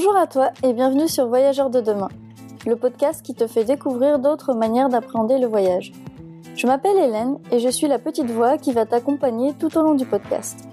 [0.00, 2.08] Bonjour à toi et bienvenue sur Voyageurs de demain,
[2.66, 5.92] le podcast qui te fait découvrir d'autres manières d'appréhender le voyage.
[6.54, 9.96] Je m'appelle Hélène et je suis la petite voix qui va t'accompagner tout au long
[9.96, 10.68] du podcast.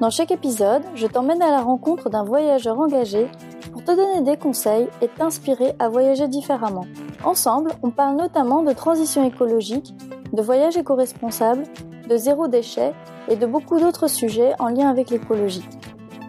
[0.00, 3.28] Dans chaque épisode, je t'emmène à la rencontre d'un voyageur engagé
[3.70, 6.86] pour te donner des conseils et t'inspirer à voyager différemment.
[7.22, 9.94] Ensemble, on parle notamment de transition écologique,
[10.32, 11.64] de voyage éco-responsable,
[12.08, 12.94] de zéro déchet
[13.28, 15.68] et de beaucoup d'autres sujets en lien avec l'écologie.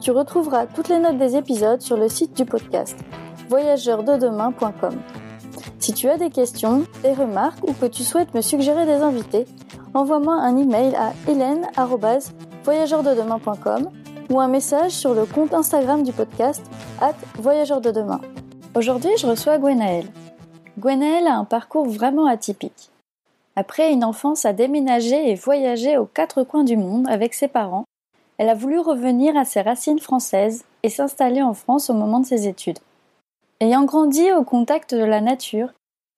[0.02, 2.98] Tu retrouveras toutes les notes des épisodes sur le site du podcast
[3.50, 5.00] voyageurdedemain.com.
[5.78, 9.46] Si tu as des questions, des remarques ou que tu souhaites me suggérer des invités,
[9.94, 13.92] envoie-moi un email à hélène@voyageurdedemain.com
[14.32, 16.66] ou un message sur le compte Instagram du podcast
[17.00, 17.82] at Voyageurs.
[18.74, 20.08] Aujourd'hui, je reçois Gwenaëlle.
[20.80, 22.90] Gwenaëlle a un parcours vraiment atypique.
[23.56, 27.84] Après une enfance à déménager et voyager aux quatre coins du monde avec ses parents,
[28.42, 32.26] elle a voulu revenir à ses racines françaises et s'installer en France au moment de
[32.26, 32.80] ses études.
[33.60, 35.70] Ayant grandi au contact de la nature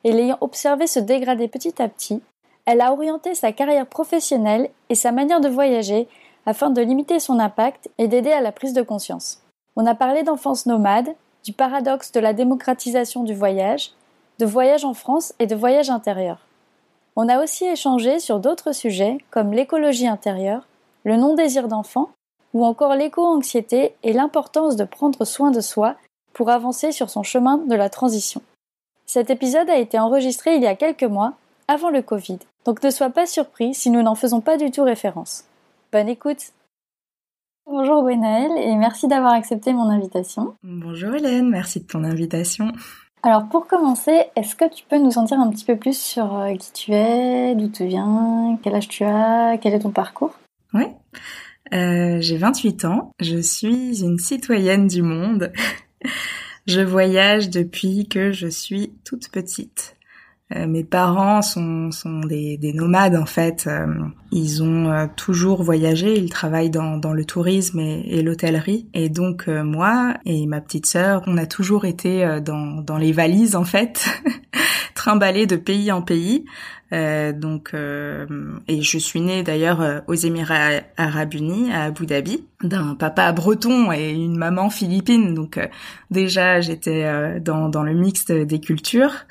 [0.06, 2.22] et l'ayant observé se dégrader petit à petit,
[2.66, 6.08] elle a orienté sa carrière professionnelle et sa manière de voyager
[6.46, 9.44] afin de limiter son impact et d'aider à la prise de conscience.
[9.76, 11.14] On a parlé d'enfance nomade,
[11.44, 13.92] du paradoxe de la démocratisation du voyage,
[14.40, 16.48] de voyage en France et de voyage intérieur.
[17.18, 20.66] On a aussi échangé sur d'autres sujets comme l'écologie intérieure,
[21.04, 22.10] le non-désir d'enfant
[22.54, 25.96] ou encore l'éco-anxiété et l'importance de prendre soin de soi
[26.34, 28.42] pour avancer sur son chemin de la transition.
[29.06, 31.34] Cet épisode a été enregistré il y a quelques mois,
[31.68, 34.84] avant le Covid, donc ne sois pas surpris si nous n'en faisons pas du tout
[34.84, 35.46] référence.
[35.92, 36.52] Bonne écoute
[37.66, 40.56] Bonjour Gwenaëlle et merci d'avoir accepté mon invitation.
[40.64, 42.72] Bonjour Hélène, merci de ton invitation.
[43.22, 46.38] Alors pour commencer, est-ce que tu peux nous en dire un petit peu plus sur
[46.38, 50.34] euh, qui tu es, d'où tu viens, quel âge tu as, quel est ton parcours?
[51.74, 55.52] Euh, j'ai 28 ans, je suis une citoyenne du monde.
[56.68, 59.96] je voyage depuis que je suis toute petite.
[60.56, 61.90] Euh, mes parents sont,
[62.28, 63.66] des, des, nomades en fait.
[63.68, 63.88] Euh,
[64.32, 68.88] ils ont euh, toujours voyagé, ils travaillent dans, le tourisme et, et l'hôtellerie.
[68.94, 73.56] Et donc moi et ma petite sœur, on a toujours été dans, dans les valises
[73.56, 74.06] en fait,
[74.96, 76.46] trimballés de pays en pays.
[76.94, 78.26] Euh, donc, euh,
[78.68, 83.92] et je suis née d'ailleurs aux Émirats Arabes Unis, à Abu Dhabi, d'un papa breton
[83.92, 85.34] et une maman philippine.
[85.34, 85.60] Donc
[86.12, 89.26] déjà, j'étais dans, dans le mixte des cultures.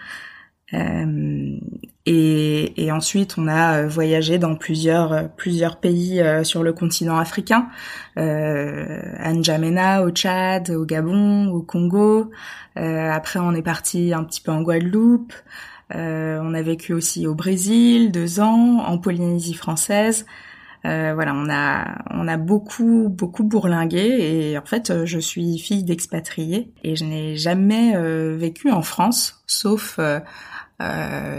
[0.74, 1.58] Euh,
[2.06, 7.18] et, et, ensuite, on a euh, voyagé dans plusieurs euh, plusieurs pays sur le continent
[7.18, 7.68] africain,
[8.18, 12.30] euh, à N'Djamena, au Tchad, au Gabon, au Congo.
[12.74, 15.32] après, on est parti un petit peu en Guadeloupe.
[15.94, 20.26] On a vécu aussi au Brésil deux ans, en Polynésie française.
[20.84, 25.84] Euh, voilà, on a on a beaucoup beaucoup bourlingué et en fait je suis fille
[25.84, 27.94] d'expatriés et je n'ai jamais
[28.36, 30.18] vécu en France sauf euh,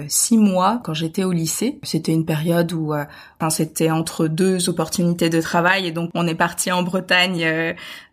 [0.07, 1.79] six mois quand j'étais au lycée.
[1.83, 3.05] C'était une période où, euh,
[3.39, 7.43] enfin, c'était entre deux opportunités de travail et donc on est parti en Bretagne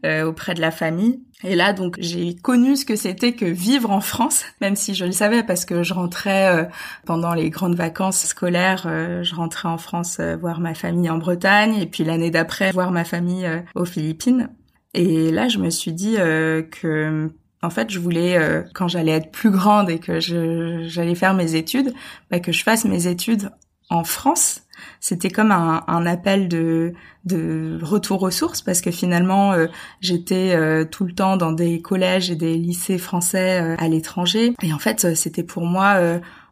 [0.04, 1.20] euh, auprès de la famille.
[1.42, 5.06] Et là, donc, j'ai connu ce que c'était que vivre en France, même si je
[5.06, 6.68] le savais parce que je rentrais
[7.06, 8.82] pendant les grandes vacances scolaires,
[9.22, 13.04] je rentrais en France voir ma famille en Bretagne et puis l'année d'après voir ma
[13.04, 14.50] famille aux Philippines.
[14.92, 17.30] Et là, je me suis dit que
[17.62, 21.54] en fait, je voulais, euh, quand j'allais être plus grande et que j'allais faire mes
[21.54, 21.93] études,
[22.31, 23.50] bah, que je fasse mes études
[23.91, 24.62] en France.
[24.98, 26.94] C'était comme un, un, appel de,
[27.26, 29.66] de retour aux sources parce que finalement, euh,
[30.00, 34.54] j'étais euh, tout le temps dans des collèges et des lycées français à l'étranger.
[34.62, 36.00] Et en fait, c'était pour moi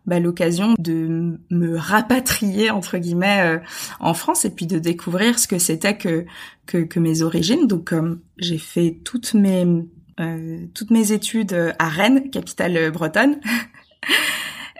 [0.04, 3.60] bah, l'occasion de me rapatrier entre guillemets
[3.98, 6.26] en France et puis de découvrir ce que c'était que,
[6.66, 7.66] que, que mes origines.
[7.66, 7.94] Donc,
[8.36, 9.82] j'ai fait toutes mes euh,
[10.74, 13.40] toutes mes études euh, à Rennes, capitale euh, bretonne.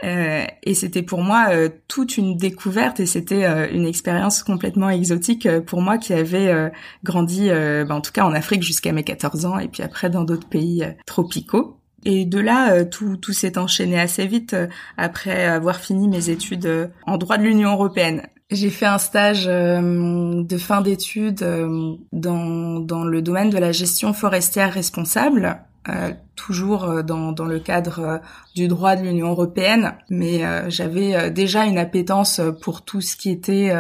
[0.04, 1.48] Euh, et c'était pour moi
[1.88, 6.70] toute une découverte et c'était une expérience complètement exotique pour moi qui avait
[7.02, 10.22] grandi, bah, en tout cas en Afrique jusqu'à mes 14 ans et puis après dans
[10.22, 11.80] d'autres pays tropicaux.
[12.04, 14.54] Et de là, tout s'est enchaîné assez vite
[14.96, 18.22] après avoir fini mes études en droit de l'Union européenne.
[18.50, 24.14] J'ai fait un stage euh, de fin d'études euh, dans, le domaine de la gestion
[24.14, 25.60] forestière responsable,
[25.90, 28.22] euh, toujours dans, dans le cadre
[28.54, 33.72] du droit de l'Union européenne, mais j'avais déjà une appétence pour tout ce qui était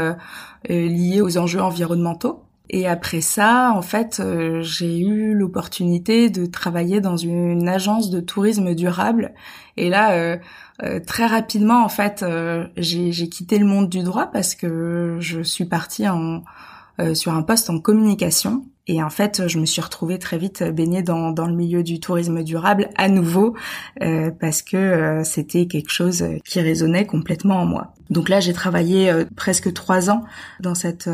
[0.68, 2.47] lié aux enjeux environnementaux.
[2.70, 4.22] Et après ça, en fait,
[4.60, 9.32] j'ai eu l'opportunité de travailler dans une agence de tourisme durable.
[9.76, 10.38] Et là,
[10.82, 15.42] euh, très rapidement, en fait, euh, j'ai quitté le monde du droit parce que je
[15.42, 16.42] suis partie en,
[17.00, 18.64] euh, sur un poste en communication.
[18.88, 22.00] Et en fait, je me suis retrouvée très vite baignée dans, dans le milieu du
[22.00, 23.54] tourisme durable à nouveau
[24.02, 27.94] euh, parce que euh, c'était quelque chose qui résonnait complètement en moi.
[28.10, 30.24] Donc là, j'ai travaillé euh, presque trois ans
[30.60, 31.08] dans cette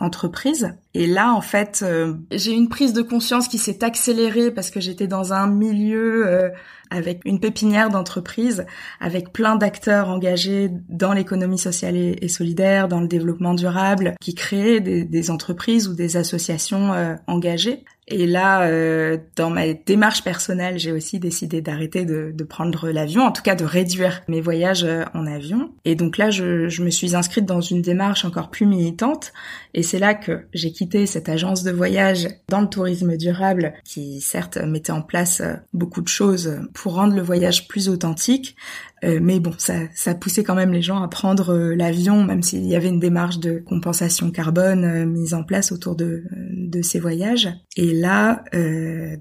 [0.00, 0.74] entreprise.
[0.94, 1.84] Et là, en fait,
[2.32, 6.50] j'ai une prise de conscience qui s'est accélérée parce que j'étais dans un milieu
[6.90, 8.66] avec une pépinière d'entreprise,
[9.00, 14.80] avec plein d'acteurs engagés dans l'économie sociale et, solidaire, dans le développement durable, qui créaient
[14.80, 17.84] des, des entreprises ou des associations euh, engagées.
[18.10, 23.30] Et là, euh, dans ma démarche personnelle, j'ai aussi décidé d'arrêter de, prendre l'avion, en
[23.30, 25.70] tout cas de réduire mes voyages euh, en avion.
[25.84, 29.32] Et donc là, je, je me suis inscrite dans une démarche encore plus militante.
[29.72, 34.20] Et c'est là que j'ai quitté cette agence de voyage dans le tourisme durable, qui
[34.20, 38.56] certes mettait en place euh, beaucoup de choses pour rendre le voyage plus authentique,
[39.04, 42.42] euh, mais bon, ça, ça poussait quand même les gens à prendre euh, l'avion, même
[42.42, 46.82] s'il y avait une démarche de compensation carbone euh, mise en place autour de, de
[46.82, 47.48] ces voyages.
[47.76, 48.44] Et là,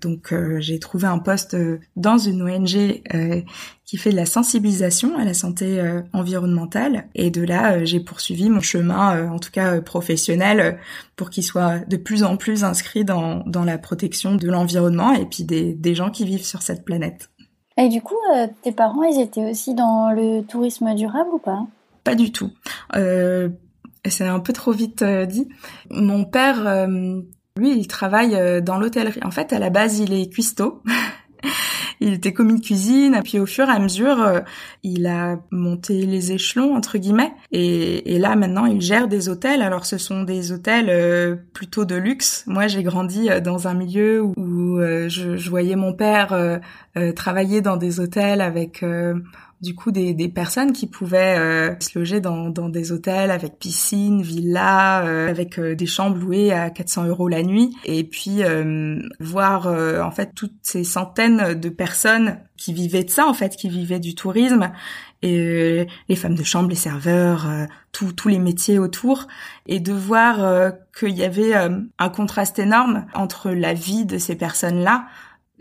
[0.02, 1.56] donc, j'ai trouvé un poste
[1.96, 3.02] dans une ONG
[3.86, 5.81] qui fait de la sensibilisation à la santé
[6.14, 7.08] environnementale.
[7.16, 10.80] Et de là, j'ai poursuivi mon chemin, en tout cas professionnel,
[11.16, 15.26] pour qu'il soit de plus en plus inscrit dans, dans la protection de l'environnement et
[15.26, 17.30] puis des, des gens qui vivent sur cette planète.
[17.80, 21.66] Et du coup, euh, tes parents, ils étaient aussi dans le tourisme durable ou pas?
[22.04, 22.52] Pas du tout.
[22.98, 23.48] Euh,
[24.06, 25.48] c'est un peu trop vite euh, dit.
[25.90, 26.88] Mon père,
[27.56, 29.22] lui, il travaille dans l'hôtellerie.
[29.24, 30.84] En fait, à la base, il est cuistot.
[32.00, 34.40] il était commis de cuisine, puis au fur et à mesure, euh,
[34.84, 39.62] il a monté les échelons entre guillemets, et, là maintenant il gère des hôtels.
[39.62, 42.44] Alors ce sont des hôtels euh, plutôt de luxe.
[42.48, 46.60] Moi j'ai grandi euh, dans un milieu où, je, voyais mon père
[47.16, 48.84] travailler dans des hôtels avec
[49.61, 53.59] du coup des, des personnes qui pouvaient euh, se loger dans, dans des hôtels avec
[53.59, 58.41] piscine, villa, euh, avec euh, des chambres louées à 400 euros la nuit, et puis
[59.19, 63.69] voir en fait toutes ces centaines de personnes qui vivaient de ça en fait, qui
[63.69, 64.71] vivaient du tourisme.
[65.21, 67.45] Et les femmes de chambre, les serveurs,
[67.91, 69.27] tous les métiers autour,
[69.67, 75.07] et de voir qu'il y avait un contraste énorme entre la vie de ces personnes-là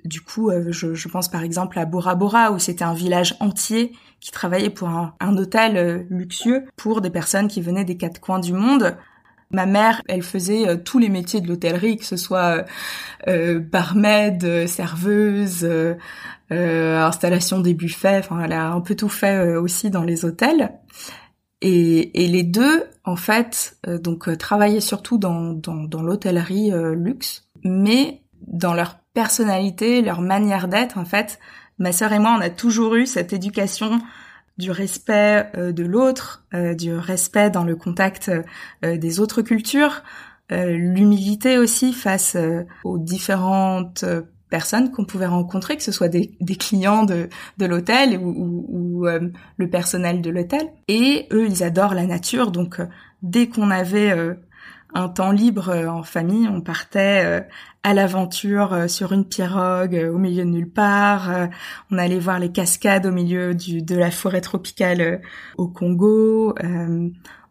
[0.05, 3.93] du coup, euh, je, pense par exemple à Bora Bora, où c'était un village entier
[4.21, 8.39] qui travaillait pour un, hôtel euh, luxueux pour des personnes qui venaient des quatre coins
[8.39, 8.97] du monde.
[9.51, 12.65] Ma mère, elle faisait euh, tous les métiers de l'hôtellerie, que ce soit
[13.27, 15.69] barmaid, serveuse,
[16.51, 18.19] installation des buffets.
[18.19, 20.73] Enfin, elle a un peu tout fait aussi dans les hôtels.
[21.61, 28.75] Et, les deux, en fait, donc travaillaient surtout dans, dans, dans l'hôtellerie luxe, mais dans
[28.75, 31.41] leur personnalité, leur manière d'être, en fait,
[31.81, 34.01] ma sœur et moi, on a toujours eu cette éducation
[34.59, 38.31] du respect euh, de l'autre, euh, du respect dans le contact
[38.85, 40.05] euh, des autres cultures,
[40.51, 42.35] l'humilité aussi face
[42.83, 44.07] aux différentes
[44.49, 47.29] personnes qu'on pouvait rencontrer, que ce soit des, clients de,
[47.61, 50.71] l'hôtel ou le personnel de l'hôtel.
[50.89, 52.81] Et eux, ils adorent la nature, donc
[53.21, 54.39] dès qu'on avait
[54.95, 56.49] un temps libre euh, en famille.
[56.49, 57.41] On partait euh,
[57.83, 61.31] à l'aventure euh, sur une pirogue au milieu de nulle part.
[61.91, 65.21] on allait voir les cascades au milieu de la forêt tropicale
[65.57, 66.55] au Congo.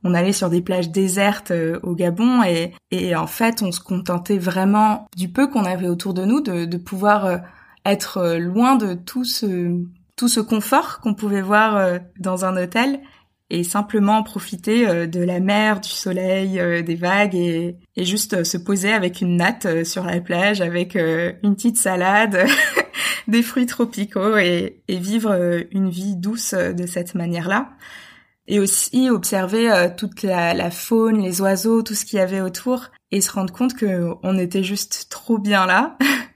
[0.04, 1.54] on allait sur des plages désertes
[1.84, 6.14] au Gabon et, et, en fait on se contentait vraiment du peu qu'on avait autour
[6.14, 7.42] de nous de, de pouvoir
[7.86, 9.82] être loin de tout ce
[10.16, 13.00] tout ce confort qu'on pouvait voir dans un hôtel
[13.50, 18.34] et simplement profiter euh, de la mer, du soleil, euh, des vagues et, et juste
[18.34, 22.46] euh, se poser avec une natte sur la plage avec une petite salade,
[23.28, 27.70] des fruits tropicaux et, et, vivre une vie douce de cette manière-là.
[28.50, 33.20] Et aussi observer toute la, faune, les oiseaux, tout ce qu'il y avait autour et
[33.20, 35.98] se rendre compte que on était juste trop bien là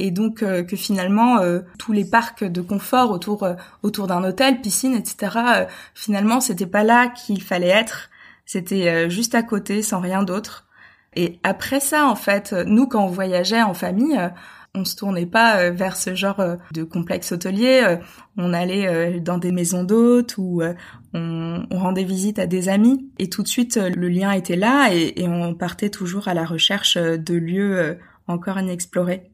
[0.00, 4.24] et donc euh, que finalement euh, tous les parcs de confort autour euh, autour d'un
[4.24, 5.66] hôtel, piscine, etc.
[5.94, 8.08] finalement c'était pas là qu'il fallait être,
[8.46, 10.66] c'était juste à côté, sans rien d'autre.
[11.14, 14.18] Et après ça, en fait, nous quand on voyageait en famille,
[14.74, 16.42] on se tournait pas vers ce genre
[16.72, 17.96] de complexe hôtelier.
[18.36, 20.62] On allait dans des maisons d'hôtes ou
[21.14, 24.88] on, on, rendait visite à des amis et tout de suite le lien était là
[24.92, 29.29] et, et on partait toujours à la recherche de lieux encore inexplorés.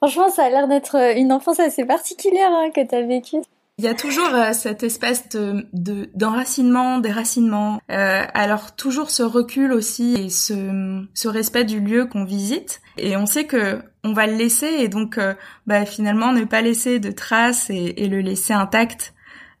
[0.00, 3.42] Franchement, ça a l'air d'être euh, une enfance assez particulière hein, que tu as vécue.
[3.80, 7.80] Il y a toujours euh, cette espèce de d'enracinement, déracinement.
[7.90, 12.82] Euh, alors toujours ce recul aussi et ce, ce respect du lieu qu'on visite.
[12.98, 15.32] Et on sait que on va le laisser et donc euh,
[15.66, 19.14] bah, finalement ne pas laisser de traces et, et le laisser intact,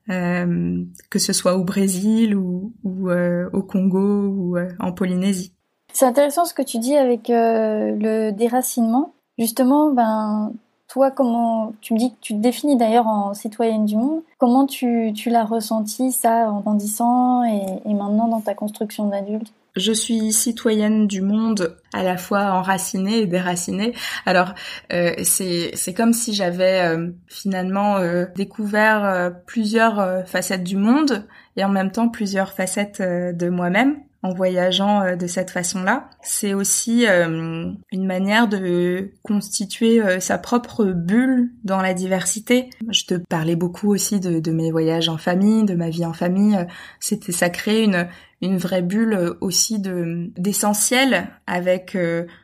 [0.06, 5.54] que ce soit au Brésil ou, ou au Congo ou en Polynésie.
[5.94, 9.14] C'est intéressant ce que tu dis avec le déracinement.
[9.38, 10.52] Justement, ben,
[10.88, 14.22] toi, comment tu me dis que tu te définis d'ailleurs en citoyenne du monde.
[14.38, 19.52] Comment tu, tu l'as ressenti ça en grandissant et, et maintenant dans ta construction d'adulte?
[19.76, 23.94] Je suis citoyenne du monde, à la fois enracinée et déracinée.
[24.26, 24.52] Alors
[24.92, 31.24] euh, c'est c'est comme si j'avais euh, finalement euh, découvert euh, plusieurs facettes du monde
[31.56, 36.10] et en même temps plusieurs facettes de moi-même en voyageant euh, de cette façon-là.
[36.22, 42.70] C'est aussi euh, une manière de constituer euh, sa propre bulle dans la diversité.
[42.88, 46.58] Je te parlais beaucoup aussi de, mes voyages en famille, de ma vie en famille.
[46.98, 48.08] C'était ça crée une
[48.42, 51.94] une vraie bulle aussi de d'essentiel avec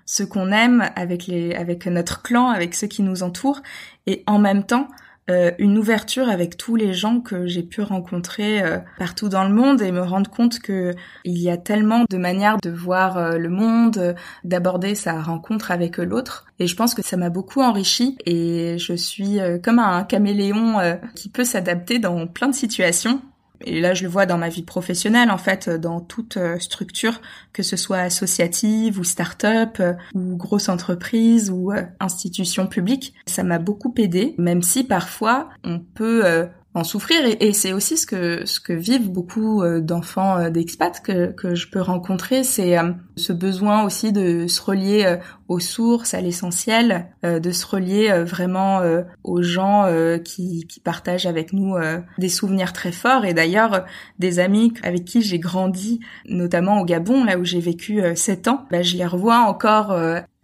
[0.04, 3.62] ce qu'on aime, avec les avec notre clan, avec ceux qui nous entourent,
[4.06, 4.88] et en même temps
[5.28, 9.52] euh, une ouverture avec tous les gens que j'ai pu rencontrer euh, partout dans le
[9.52, 13.36] monde et me rendre compte que il y a tellement de manières de voir euh,
[13.36, 14.14] le monde,
[14.44, 16.46] d'aborder sa rencontre avec l'autre.
[16.60, 20.76] Et je pense que ça m'a beaucoup enrichi et je suis comme un caméléon
[21.14, 23.20] qui peut s'adapter dans plein de situations
[23.64, 27.20] et là, je le vois dans ma vie professionnelle, en fait, dans toute euh, structure,
[27.52, 33.14] que ce soit associative ou start-up euh, ou grosse entreprise ou euh, institution publique.
[33.26, 38.06] Ça m'a beaucoup aidé, même si parfois on peut en souffrir et, c'est aussi ce
[38.06, 42.78] que ce que vivent beaucoup euh, d'enfants euh, d'expats que que je peux rencontrer c'est
[42.78, 45.16] euh, ce besoin aussi de se relier
[45.48, 48.80] aux sources à l'essentiel de se relier vraiment
[49.24, 49.86] aux gens
[50.24, 51.74] qui qui partagent avec nous
[52.18, 53.84] des souvenirs très forts et d'ailleurs
[54.18, 58.66] des amis avec qui j'ai grandi notamment au Gabon là où j'ai vécu sept ans
[58.70, 59.96] bah, je les revois encore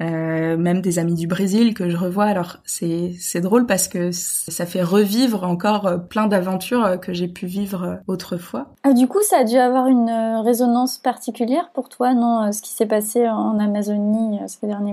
[0.02, 2.24] euh, même des amis du Brésil que je revois.
[2.24, 7.12] Alors c'est c'est drôle parce que ça fait revivre encore euh, plein d'aventures euh, que
[7.12, 8.66] j'ai pu vivre autrefois.
[8.82, 10.10] Ah, du coup, ça a dû avoir une
[10.44, 14.91] résonance particulière pour toi, non Ce qui s'est passé en Amazonie ces derniers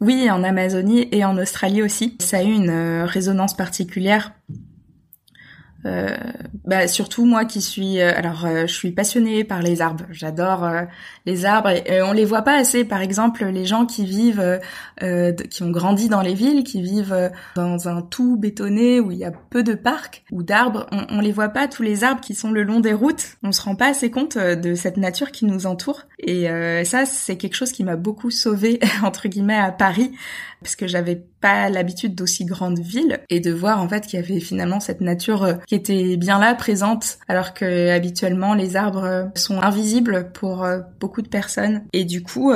[0.00, 2.16] Oui, en Amazonie et en Australie aussi.
[2.20, 4.32] Ça a eu une résonance particulière
[5.84, 6.16] euh,
[6.64, 10.04] bah surtout moi qui suis euh, alors euh, je suis passionnée par les arbres.
[10.10, 10.68] J'adore
[11.26, 12.84] les arbres et, on les voit pas assez.
[12.84, 14.60] Par exemple les gens qui vivent
[15.50, 19.24] qui ont grandi dans les villes qui vivent dans un tout bétonné où il y
[19.24, 21.68] a peu de parcs ou d'arbres on, on les voit pas.
[21.68, 24.38] Tous les arbres qui sont le long des routes on se rend pas assez compte
[24.38, 26.02] de cette nature qui nous entoure.
[26.18, 26.46] Et
[26.84, 30.12] ça c'est quelque chose qui m'a beaucoup sauvée entre guillemets à Paris
[30.62, 34.22] parce que j'avais pas l'habitude d'aussi grandes villes et de voir en fait qu'il y
[34.22, 39.04] avait finalement cette nature euh, qui était bien là présente alors que habituellement les arbres
[39.04, 41.82] euh, sont invisibles pour euh, beaucoup de personnes.
[41.92, 42.52] Et du coup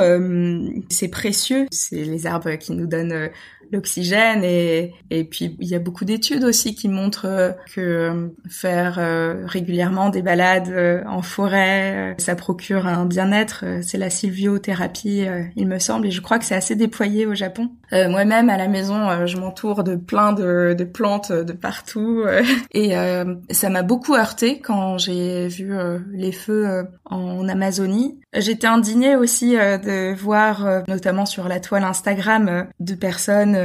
[0.89, 1.67] c'est précieux.
[1.71, 3.29] C'est les arbres qui nous donnent
[3.71, 8.99] l'oxygène et et puis il y a beaucoup d'études aussi qui montrent que faire
[9.45, 16.07] régulièrement des balades en forêt ça procure un bien-être c'est la sylviothérapie il me semble
[16.07, 19.37] et je crois que c'est assez déployé au Japon moi-même à la maison, euh, je
[19.37, 22.23] m'entoure de plein de, plantes de partout.
[22.25, 22.43] Euh.
[22.71, 25.73] et euh, ça m'a beaucoup heurté quand j'ai vu
[26.11, 28.19] les feux en Amazonie.
[28.33, 33.56] J'étais indignée aussi de voir, notamment sur la toile Instagram, de personnes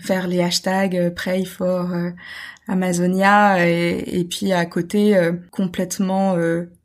[0.00, 1.94] faire les hashtags Pray for
[2.66, 5.16] Amazonia et, et, puis à côté
[5.50, 6.36] complètement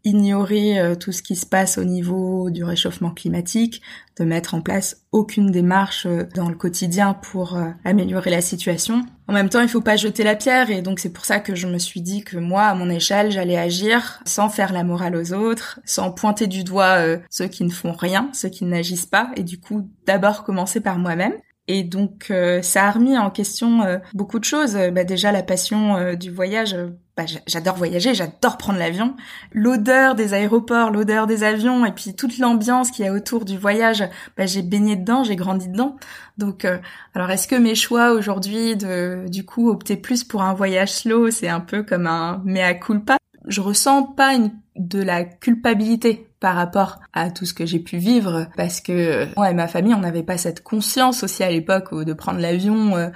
[0.05, 3.81] ignorer euh, tout ce qui se passe au niveau du réchauffement climatique,
[4.17, 9.05] de mettre en place aucune démarche euh, dans le quotidien pour euh, améliorer la situation.
[9.27, 11.55] En même temps, il faut pas jeter la pierre et donc c'est pour ça que
[11.55, 15.15] je me suis dit que moi, à mon échelle, j'allais agir sans faire la morale
[15.15, 16.97] aux autres, sans pointer du doigt
[17.29, 20.99] ceux qui ne font rien, ceux qui n'agissent pas et du coup d'abord commencer par
[20.99, 21.33] moi-même.
[21.67, 24.77] Et donc ça a remis en question beaucoup de choses.
[24.91, 26.75] Bah, déjà la passion du voyage
[27.15, 29.15] bah, j'adore voyager, j'adore prendre l'avion.
[29.51, 33.55] L'odeur des aéroports, l'odeur des avions, et puis toute l'ambiance qu'il y a autour du
[33.55, 34.03] voyage,
[34.35, 35.95] bah, j'ai baigné dedans, j'ai grandi dedans.
[36.39, 36.79] Donc, euh,
[37.13, 41.29] alors est-ce que mes choix aujourd'hui de, du coup, opter plus pour un voyage slow,
[41.29, 43.17] c'est un peu comme un mea culpa?
[43.45, 47.95] Je ressens pas une, de la culpabilité par rapport à tout ce que j'ai pu
[47.95, 52.03] vivre parce que moi et ma famille on n'avait pas cette conscience aussi à l'époque
[52.03, 53.07] de prendre l'avion euh,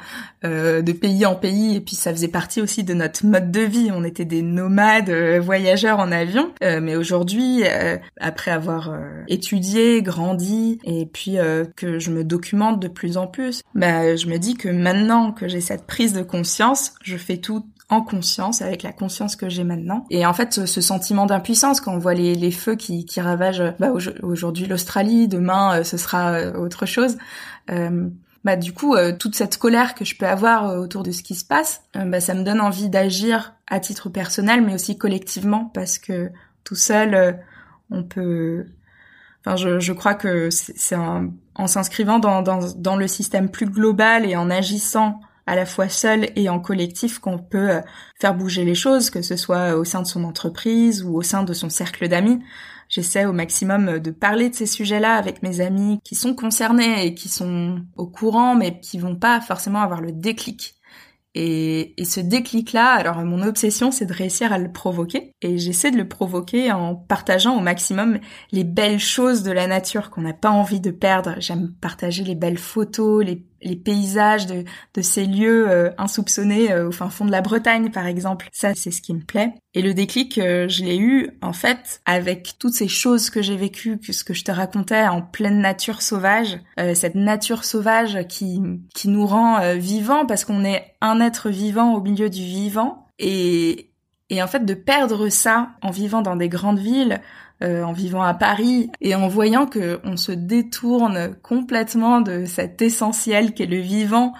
[0.45, 3.59] euh, de pays en pays et puis ça faisait partie aussi de notre mode de
[3.59, 3.89] vie.
[3.91, 6.53] On était des nomades euh, voyageurs en avion.
[6.61, 7.63] Mais aujourd'hui
[8.19, 8.95] après avoir
[9.27, 11.37] étudié grandi et puis
[11.75, 15.47] que je me documente de plus en plus bah je me dis que maintenant que
[15.47, 19.63] j'ai cette prise de conscience je fais tout en conscience, avec la conscience que j'ai
[19.63, 20.05] maintenant.
[20.09, 23.63] Et en fait, ce, sentiment d'impuissance, quand on voit les, les feux qui, qui ravagent
[23.79, 23.91] bah,
[24.23, 27.17] aujourd'hui l'Australie, demain euh, ce sera euh, autre chose,
[27.69, 28.09] euh,
[28.43, 31.43] bah du coup, toute cette colère que je peux avoir autour de ce qui se
[31.43, 36.31] passe, bah, ça me donne envie d'agir à titre personnel, mais aussi collectivement, parce que
[36.63, 37.43] tout seul,
[37.91, 38.65] on peut
[39.45, 44.25] Enfin, je, je crois que c'est en s'inscrivant dans, dans, dans le système plus global
[44.25, 47.81] et en agissant à la fois seul et en collectif qu'on peut euh,
[48.19, 51.43] faire bouger les choses, que ce soit au sein de son entreprise ou au sein
[51.43, 52.39] de son cercle d'amis.
[52.89, 57.15] J'essaie au maximum de parler de ces sujets-là avec mes amis qui sont concernés et
[57.15, 60.77] qui sont au courant, mais qui vont pas forcément avoir le déclic
[61.39, 65.33] et, ce déclic-là, alors mon obsession, c'est de réussir à le provoquer.
[65.43, 68.17] Et j'essaie de le provoquer en partageant au maximum
[68.51, 71.35] les belles choses de la nature qu'on n'a pas envie de perdre.
[71.37, 76.87] J'aime partager les belles photos, les les paysages de, de ces lieux euh, insoupçonnés euh,
[76.87, 78.49] au fin fond de la Bretagne, par exemple.
[78.51, 79.53] Ça, c'est ce qui me plaît.
[79.73, 83.55] Et le déclic, euh, je l'ai eu, en fait, avec toutes ces choses que j'ai
[83.55, 86.59] vécues, que ce que je te racontais en pleine nature sauvage,
[86.93, 88.61] cette nature sauvage qui,
[88.93, 93.07] qui nous rend vivants parce qu'on est un être vivant au milieu du vivant.
[93.19, 93.91] Et,
[94.29, 97.21] et en fait, de perdre ça en vivant dans des grandes villes,
[97.63, 102.81] euh, en vivant à Paris et en voyant que on se détourne complètement de cet
[102.81, 104.33] essentiel qu'est le vivant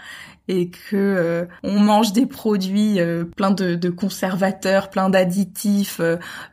[0.48, 6.00] et que euh, on mange des produits euh, de, conservateurs, plein d'additifs,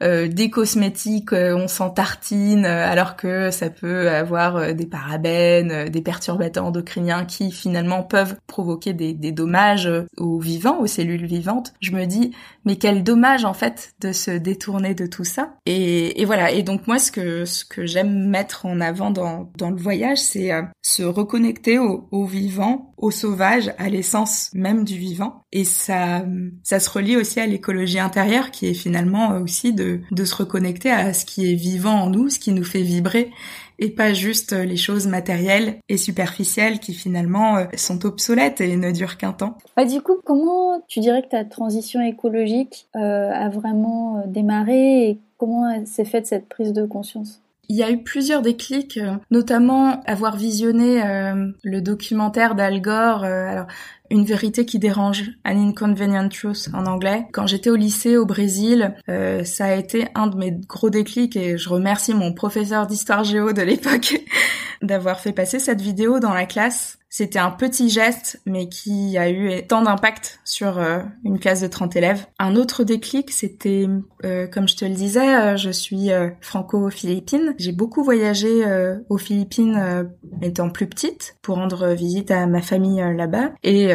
[0.03, 6.65] euh, des cosmétiques, on s'en tartine, alors que ça peut avoir des parabènes, des perturbateurs
[6.65, 11.73] endocriniens qui finalement peuvent provoquer des, dommages aux vivants, aux cellules vivantes.
[11.81, 12.33] Je me dis,
[12.65, 15.55] mais quel dommage en fait de se détourner de tout ça.
[15.67, 16.53] Et, et voilà.
[16.53, 20.51] Et donc moi, ce que j'aime mettre en avant dans le voyage, c'est
[20.83, 25.43] se reconnecter au, au vivant, au sauvage, l'essence même du vivant.
[25.53, 26.25] Et ça,
[26.63, 30.91] ça se relie aussi à l'écologie intérieure qui est finalement aussi de, de se reconnecter
[30.91, 33.31] à ce qui est vivant en nous, ce qui nous fait vibrer
[33.79, 38.93] et pas juste les choses matérielles et superficielles qui finalement euh, sont obsolètes et ne
[38.93, 39.59] durent qu'un temps.
[39.77, 45.09] Bah, du coup, comment tu dirais que ta transition écologique euh, a vraiment euh, démarré
[45.09, 47.41] et comment s'est faite cette prise de conscience?
[47.69, 53.25] Il y a eu plusieurs déclics, euh, notamment avoir visionné euh, le documentaire d'Al Gore.
[53.25, 53.63] Euh,
[54.11, 57.27] une vérité qui dérange, An Inconvenient Truth en anglais.
[57.33, 61.57] Quand j'étais au lycée au Brésil, ça a été un de mes gros déclics et
[61.57, 64.15] je remercie mon professeur d'histoire géo de l'époque
[64.83, 69.31] d'avoir fait passer cette vidéo dans la classe c'était un petit geste, mais qui a
[69.31, 72.27] eu tant d'impact sur euh, une classe de 30 élèves.
[72.41, 73.87] Un autre déclic, c'était,
[74.25, 77.55] euh, comme je te le disais, euh, je suis franco-philippine.
[77.57, 78.65] J'ai beaucoup voyagé
[79.09, 80.11] aux Philippines
[80.43, 83.53] étant plus petite pour rendre visite à ma famille là-bas.
[83.63, 83.93] Et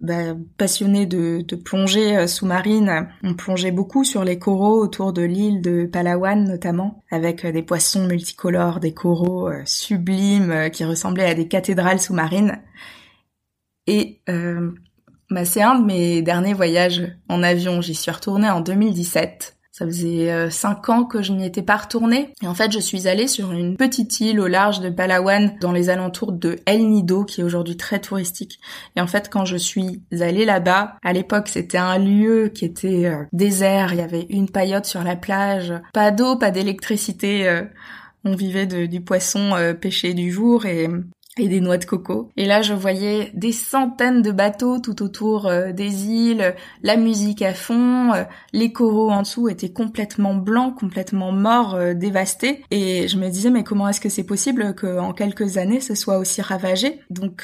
[0.00, 5.60] bah, passionnée de, de plongée sous-marine, on plongeait beaucoup sur les coraux autour de l'île
[5.60, 12.00] de Palawan notamment, avec des poissons multicolores, des coraux sublimes qui ressemblaient à des cathédrales
[12.00, 12.47] sous-marines
[13.86, 14.70] et euh,
[15.30, 17.80] bah, c'est un de mes derniers voyages en avion.
[17.80, 19.56] J'y suis retournée en 2017.
[19.78, 22.32] Ça faisait euh, cinq ans que je n'y étais pas retournée.
[22.42, 25.70] Et en fait, je suis allée sur une petite île au large de Palawan, dans
[25.70, 28.58] les alentours de El Nido, qui est aujourd'hui très touristique.
[28.96, 33.06] Et en fait, quand je suis allée là-bas, à l'époque, c'était un lieu qui était
[33.06, 33.92] euh, désert.
[33.92, 37.48] Il y avait une paillote sur la plage, pas d'eau, pas d'électricité.
[37.48, 37.62] Euh,
[38.24, 40.88] on vivait de, du poisson pêché du jour et
[41.38, 42.30] et des noix de coco.
[42.36, 47.42] Et là, je voyais des centaines de bateaux tout autour euh, des îles, la musique
[47.42, 52.64] à fond, euh, les coraux en dessous étaient complètement blancs, complètement morts, euh, dévastés.
[52.70, 56.18] Et je me disais, mais comment est-ce que c'est possible qu'en quelques années, ce soit
[56.18, 57.00] aussi ravagé?
[57.10, 57.42] Donc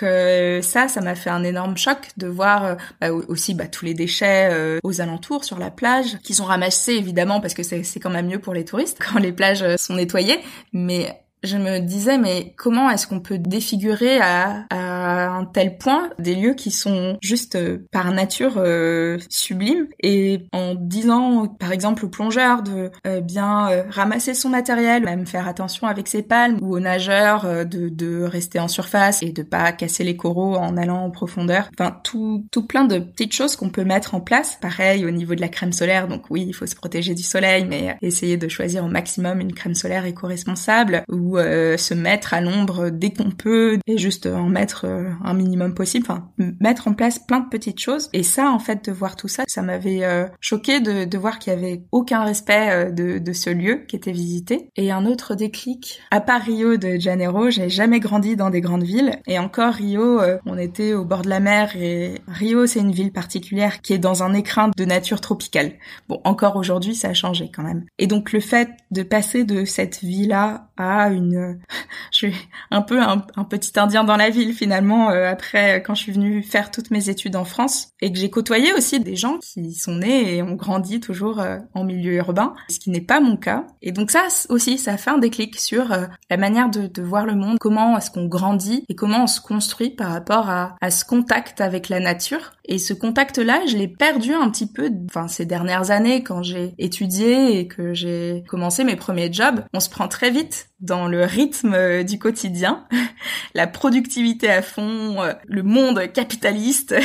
[0.63, 4.79] ça, ça m'a fait un énorme choc de voir bah, aussi bah, tous les déchets
[4.83, 8.39] aux alentours, sur la plage, qui sont ramassés évidemment parce que c'est quand même mieux
[8.39, 10.39] pour les touristes quand les plages sont nettoyées,
[10.73, 14.65] mais je me disais mais comment est-ce qu'on peut défigurer à,
[15.05, 20.75] un tel point des lieux qui sont juste euh, par nature euh, sublimes et en
[20.75, 26.09] disant par exemple au plongeur de euh, bien ramasser son matériel, même faire attention avec
[26.09, 30.17] ses palmes ou aux nageurs de, de rester en surface et de pas casser les
[30.17, 31.71] coraux en allant en profondeur.
[31.79, 34.59] Enfin tout tout plein de petites choses qu'on peut mettre en place.
[34.61, 36.09] Pareil au niveau de la crème solaire.
[36.09, 39.53] Donc oui, il faut se protéger du soleil mais essayer de choisir au maximum une
[39.53, 44.49] crème solaire éco-responsable ou euh, se mettre à l'ombre dès qu'on peut et juste en
[44.49, 46.07] mettre euh, un minimum possible.
[46.09, 46.31] Enfin,
[46.61, 48.09] mettre en place plein de petites choses.
[48.13, 51.39] Et ça, en fait, de voir tout ça, ça m'avait euh, choqué de, de, voir
[51.39, 54.69] qu'il y avait aucun respect de, de, ce lieu qui était visité.
[54.77, 58.85] Et un autre déclic, à part Rio de Janeiro, j'ai jamais grandi dans des grandes
[58.85, 59.19] villes.
[59.27, 63.13] Et encore Rio, on était au bord de la mer et Rio, c'est une ville
[63.13, 65.73] particulière qui est dans un écrin de nature tropicale.
[66.09, 67.85] Bon, encore aujourd'hui, ça a changé quand même.
[67.99, 71.59] Et donc le fait de passer de cette vie-là à une
[72.13, 72.35] je suis
[72.71, 76.43] un peu un, petit indien dans la ville finalement finalement après quand je suis venue
[76.43, 79.97] faire toutes mes études en France et que j'ai côtoyé aussi des gens qui sont
[79.97, 81.43] nés et ont grandi toujours
[81.75, 83.67] en milieu urbain, ce qui n'est pas mon cas.
[83.83, 85.89] Et donc ça aussi, ça fait un déclic sur
[86.31, 89.41] la manière de, de voir le monde, comment est-ce qu'on grandit et comment on se
[89.41, 92.53] construit par rapport à, à ce contact avec la nature.
[92.67, 96.75] Et ce contact-là, je l'ai perdu un petit peu, enfin ces dernières années quand j'ai
[96.79, 99.65] étudié et que j'ai commencé mes premiers jobs.
[99.73, 102.85] On se prend très vite dans le rythme euh, du quotidien,
[103.55, 106.95] la productivité à fond, euh, le monde capitaliste.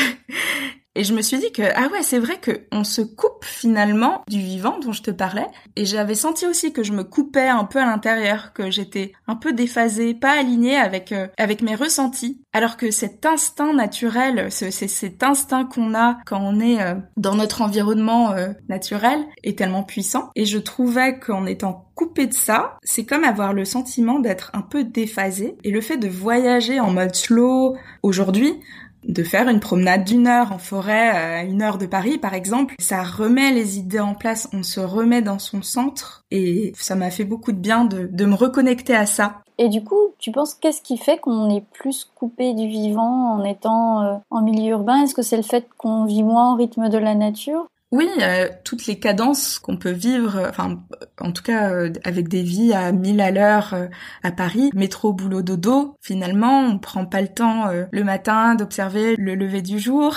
[0.95, 4.23] Et je me suis dit que ah ouais, c'est vrai que on se coupe finalement
[4.27, 5.45] du vivant dont je te parlais.
[5.75, 9.35] Et j'avais senti aussi que je me coupais un peu à l'intérieur, que j'étais un
[9.35, 12.41] peu déphasée, pas alignée avec euh, avec mes ressentis.
[12.53, 17.35] Alors que cet instinct naturel, c'est cet instinct qu'on a quand on est euh, dans
[17.35, 20.31] notre environnement euh, naturel, est tellement puissant.
[20.35, 24.61] Et je trouvais qu'en étant coupé de ça, c'est comme avoir le sentiment d'être un
[24.61, 25.57] peu déphasé.
[25.63, 28.53] Et le fait de voyager en mode slow aujourd'hui,
[29.03, 32.75] de faire une promenade d'une heure en forêt à une heure de Paris par exemple,
[32.79, 37.11] ça remet les idées en place, on se remet dans son centre et ça m'a
[37.11, 39.41] fait beaucoup de bien de, de me reconnecter à ça.
[39.57, 43.43] Et du coup, tu penses qu'est-ce qui fait qu'on est plus coupé du vivant en
[43.43, 45.03] étant euh, en milieu urbain?
[45.03, 47.67] Est-ce que c'est le fait qu'on vit moins au rythme de la nature?
[47.91, 50.79] Oui, euh, toutes les cadences qu'on peut vivre, euh, enfin,
[51.19, 53.75] en tout cas, euh, avec des vies à 1000 à l'heure
[54.21, 59.33] à Paris, métro, boulot, dodo, finalement, on prend pas le temps le matin d'observer le
[59.33, 60.15] lever du jour,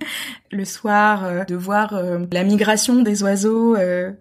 [0.50, 1.94] le soir de voir
[2.32, 3.76] la migration des oiseaux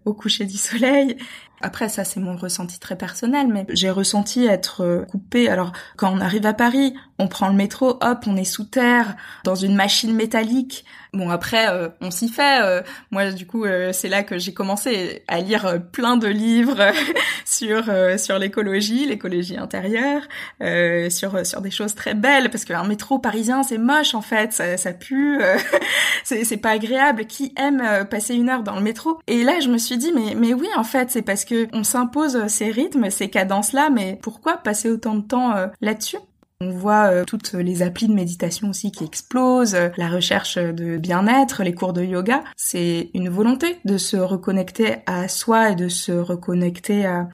[0.05, 1.17] au coucher du soleil.
[1.61, 5.47] Après, ça, c'est mon ressenti très personnel, mais j'ai ressenti être coupé.
[5.49, 9.15] Alors, quand on arrive à Paris, on prend le métro, hop, on est sous terre,
[9.43, 10.85] dans une machine métallique.
[11.13, 12.63] Bon, après, euh, on s'y fait.
[12.63, 12.81] Euh,
[13.11, 16.91] moi, du coup, euh, c'est là que j'ai commencé à lire plein de livres
[17.45, 17.83] sur
[18.17, 20.23] sur l'écologie, l'écologie intérieure,
[21.11, 24.93] sur sur des choses très belles, parce qu'un métro parisien, c'est moche en fait, ça,
[24.93, 25.39] pue,
[26.23, 27.25] c'est c'est pas agréable.
[27.25, 29.19] Qui aime passer une heure dans le métro?
[29.27, 31.83] Et là, je me suis dit, mais mais oui, en fait, c'est parce que on
[31.83, 36.17] s'impose ces rythmes, ces cadences là, mais pourquoi passer autant de temps là-dessus?
[36.61, 41.63] On voit euh, toutes les applis de méditation aussi qui explosent, la recherche de bien-être,
[41.63, 42.43] les cours de yoga.
[42.55, 47.29] C'est une volonté de se reconnecter à soi et de se reconnecter à,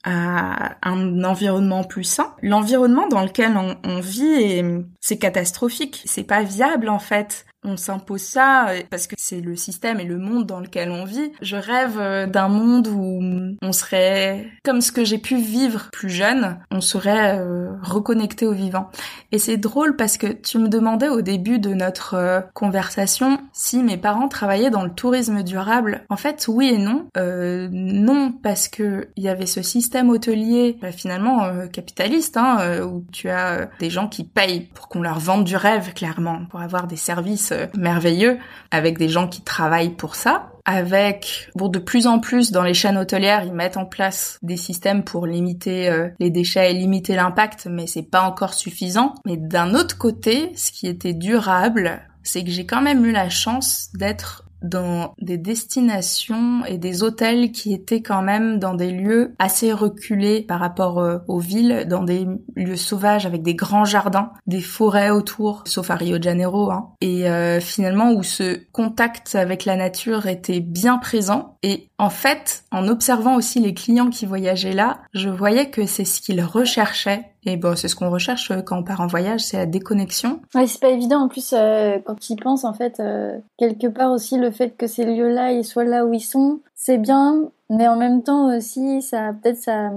[0.83, 2.33] un environnement plus sain.
[2.41, 4.63] L'environnement dans lequel on, on vit,
[5.01, 6.03] c'est catastrophique.
[6.05, 10.05] C'est pas viable en fait on s'impose ça euh, parce que c'est le système et
[10.05, 11.31] le monde dans lequel on vit.
[11.41, 13.21] Je rêve euh, d'un monde où
[13.61, 18.53] on serait comme ce que j'ai pu vivre plus jeune, on serait euh, reconnecté au
[18.53, 18.89] vivant.
[19.31, 23.97] Et c'est drôle parce que tu me demandais au début de notre conversation si mes
[23.97, 26.05] parents travaillaient dans le tourisme durable.
[26.09, 27.07] En fait, oui et non.
[27.17, 33.29] non parce que il y avait ce système hôtelier bah, finalement capitaliste hein, où tu
[33.29, 36.95] as des gens qui payent pour qu'on leur vende du rêve clairement pour avoir des
[36.95, 38.37] services euh, merveilleux
[38.71, 40.51] avec des gens qui travaillent pour ça.
[40.65, 44.57] Avec, bon, de plus en plus dans les chaînes hôtelières, ils mettent en place des
[44.57, 49.15] systèmes pour limiter euh, les déchets et limiter l'impact, mais c'est pas encore suffisant.
[49.25, 53.29] Mais d'un autre côté, ce qui était durable, c'est que j'ai quand même eu la
[53.29, 59.33] chance d'être dans des destinations et des hôtels qui étaient quand même dans des lieux
[59.39, 64.31] assez reculés par rapport euh, aux villes, dans des lieux sauvages avec des grands jardins,
[64.47, 66.89] des forêts autour, sauf à Rio de Janeiro, hein.
[67.01, 71.57] et euh, finalement où ce contact avec la nature était bien présent.
[71.63, 76.05] Et en fait, en observant aussi les clients qui voyageaient là, je voyais que c'est
[76.05, 79.39] ce qu'ils recherchaient et bon, c'est ce qu'on recherche euh, quand on part en voyage,
[79.39, 80.41] c'est la déconnexion.
[80.53, 81.21] Ouais, c'est pas évident.
[81.21, 84.75] En plus, euh, quand tu y penses, en fait, euh, quelque part aussi, le fait
[84.75, 88.53] que ces lieux-là, ils soient là où ils sont, c'est bien, mais en même temps
[88.55, 89.91] aussi, ça peut-être ça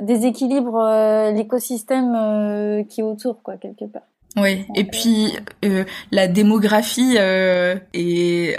[0.00, 4.02] déséquilibre l'écosystème qui est autour, quoi, quelque part.
[4.36, 5.32] Oui, et puis
[6.12, 8.56] la démographie est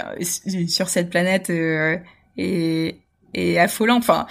[0.68, 2.96] sur cette planète est
[3.34, 3.96] et affolant.
[3.96, 4.26] Enfin,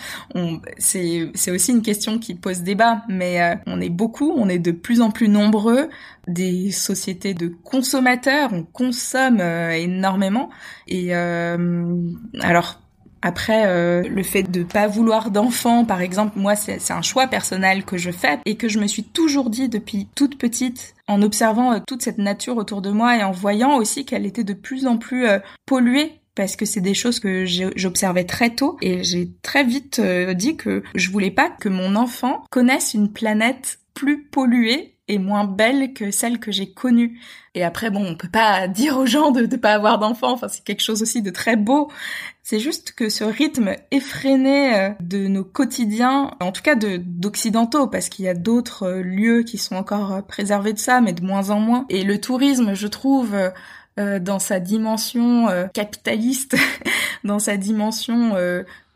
[0.78, 4.72] c'est aussi une question qui pose débat, mais euh, on est beaucoup, on est de
[4.72, 5.90] plus en plus nombreux,
[6.28, 10.50] des sociétés de consommateurs, on consomme euh, énormément.
[10.88, 11.96] Et euh,
[12.42, 12.82] alors
[13.24, 13.66] après,
[14.08, 18.12] le fait de pas vouloir d'enfants, par exemple, moi, c'est un choix personnel que je
[18.12, 22.20] fais et que je me suis toujours dit depuis toute petite, en observant toute cette
[22.20, 25.26] nature autour de moi et en voyant aussi qu'elle était de plus en plus
[25.66, 30.36] polluée parce que c'est des choses que j'observais très tôt et j'ai très vite euh,
[30.36, 35.46] dit que je voulais pas que mon enfant connaisse une planète plus polluée et moins
[35.46, 37.20] belle que celle que j'ai connue.
[37.56, 40.34] Et après, bon, on peut pas dire aux gens de ne pas avoir d'enfants.
[40.34, 41.90] Enfin, c'est quelque chose aussi de très beau.
[42.44, 47.88] C'est juste que ce rythme effréné euh, de nos quotidiens, en tout cas de d'occidentaux,
[47.88, 51.26] parce qu'il y a d'autres euh, lieux qui sont encore préservés de ça, mais de
[51.26, 51.86] moins en moins.
[51.90, 53.36] Et le tourisme, je trouve,
[53.98, 56.56] dans sa dimension capitaliste,
[57.24, 58.36] dans sa dimension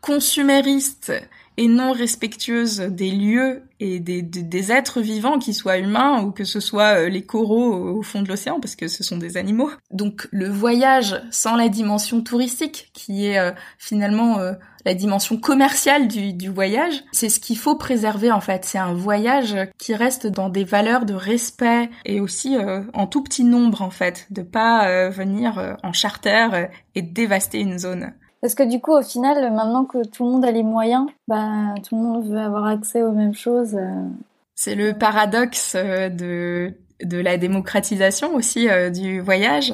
[0.00, 1.12] consumériste
[1.56, 6.44] et non respectueuse des lieux et des, des, êtres vivants, qui soient humains ou que
[6.44, 9.70] ce soit euh, les coraux au fond de l'océan, parce que ce sont des animaux.
[9.90, 14.52] Donc le voyage sans la dimension touristique, qui est euh, finalement euh,
[14.84, 18.64] la dimension commerciale du, du voyage, c'est ce qu'il faut préserver en fait.
[18.64, 22.56] C'est un voyage qui reste dans des valeurs de respect et aussi
[22.92, 28.12] en tout petit nombre en fait, de pas venir en charter et dévaster une zone.
[28.42, 31.74] Parce que du coup, au final, maintenant que tout le monde a les moyens, bah,
[31.88, 33.76] tout le monde veut avoir accès aux mêmes choses.
[33.76, 34.08] Euh.
[34.56, 36.74] C'est le paradoxe euh, de,
[37.04, 39.72] de la démocratisation aussi euh, du voyage.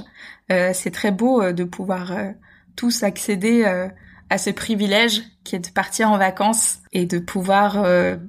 [0.50, 2.12] c'est très beau de pouvoir
[2.76, 3.64] tous accéder
[4.30, 7.84] à ce privilège qui est de partir en vacances et de pouvoir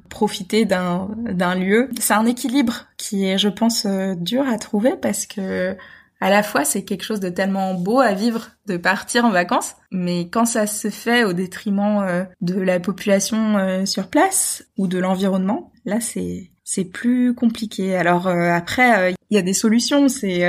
[0.09, 1.89] profiter d'un d'un lieu.
[1.97, 5.77] C'est un équilibre qui est, je pense, dur à trouver parce que
[6.19, 9.75] à la fois c'est quelque chose de tellement beau à vivre de partir en vacances,
[9.91, 14.87] mais quand ça se fait au détriment euh, de la population euh, sur place ou
[14.87, 17.95] de l'environnement, là c'est c'est plus compliqué.
[17.95, 20.43] Alors euh, après il y a des solutions, c'est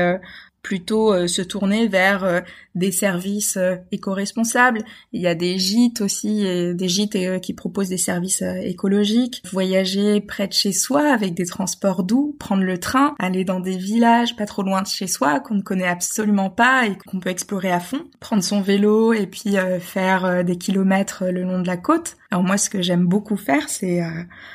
[0.62, 2.40] plutôt euh, se tourner vers euh,
[2.74, 4.82] des services euh, éco-responsables.
[5.12, 6.42] Il y a des gîtes aussi,
[6.74, 9.42] des gîtes qui proposent des services écologiques.
[9.50, 13.76] Voyager près de chez soi avec des transports doux, prendre le train, aller dans des
[13.76, 17.30] villages pas trop loin de chez soi qu'on ne connaît absolument pas et qu'on peut
[17.30, 18.04] explorer à fond.
[18.20, 22.16] Prendre son vélo et puis faire des kilomètres le long de la côte.
[22.30, 24.00] Alors moi, ce que j'aime beaucoup faire, c'est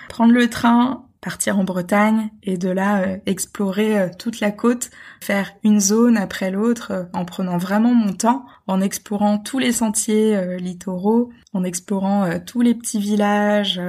[0.10, 4.92] prendre le train, partir en Bretagne et de là euh, explorer euh, toute la côte,
[5.22, 9.72] faire une zone après l'autre euh, en prenant vraiment mon temps, en explorant tous les
[9.72, 13.80] sentiers littoraux, en explorant tous les petits villages,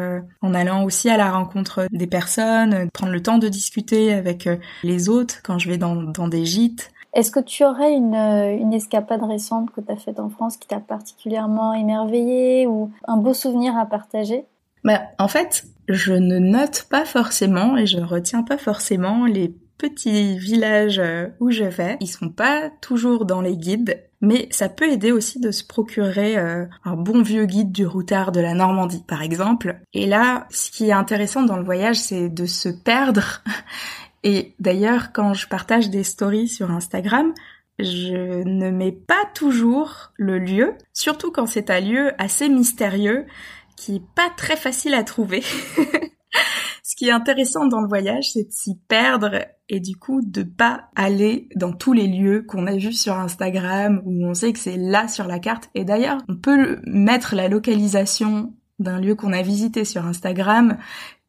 [0.42, 4.48] en allant aussi à la rencontre des personnes, prendre le temps de discuter avec
[4.82, 6.90] les autres quand je vais dans, dans des gîtes.
[7.14, 10.68] Est-ce que tu aurais une, une escapade récente que tu as faite en France qui
[10.68, 14.44] t'a particulièrement émerveillé ou un beau souvenir à partager?
[14.84, 19.54] Bah, en fait, je ne note pas forcément et je ne retiens pas forcément les
[19.78, 21.96] petits villages euh, où je vais.
[22.00, 26.38] Ils sont pas toujours dans les guides, mais ça peut aider aussi de se procurer
[26.38, 29.80] euh, un bon vieux guide du routard de la Normandie, par exemple.
[29.92, 33.42] Et là, ce qui est intéressant dans le voyage, c'est de se perdre.
[34.22, 37.32] Et d'ailleurs, quand je partage des stories sur Instagram,
[37.78, 43.26] je ne mets pas toujours le lieu, surtout quand c'est un lieu assez mystérieux
[43.76, 45.42] qui est pas très facile à trouver.
[46.82, 50.42] Ce qui est intéressant dans le voyage, c'est de s'y perdre et du coup de
[50.42, 54.58] pas aller dans tous les lieux qu'on a vus sur Instagram où on sait que
[54.58, 55.68] c'est là sur la carte.
[55.74, 60.76] Et d'ailleurs, on peut mettre la localisation d'un lieu qu'on a visité sur Instagram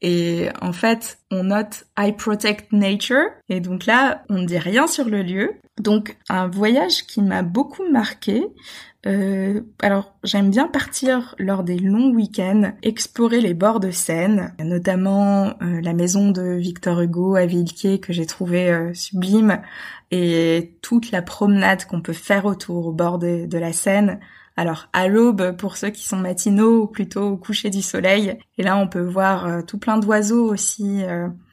[0.02, 4.86] et en fait, on note I protect nature et donc là, on ne dit rien
[4.86, 5.56] sur le lieu.
[5.82, 8.44] Donc un voyage qui m'a beaucoup marqué,
[9.06, 15.54] euh, alors, j'aime bien partir lors des longs week-ends, explorer les bords de Seine, notamment
[15.62, 19.62] euh, la maison de Victor Hugo à Villequier que j'ai trouvé euh, sublime,
[20.12, 24.20] et toute la promenade qu'on peut faire autour au bord de, de la Seine.
[24.56, 28.40] Alors à l'aube pour ceux qui sont matinaux ou plutôt au coucher du soleil.
[28.58, 31.04] Et là on peut voir tout plein d'oiseaux aussi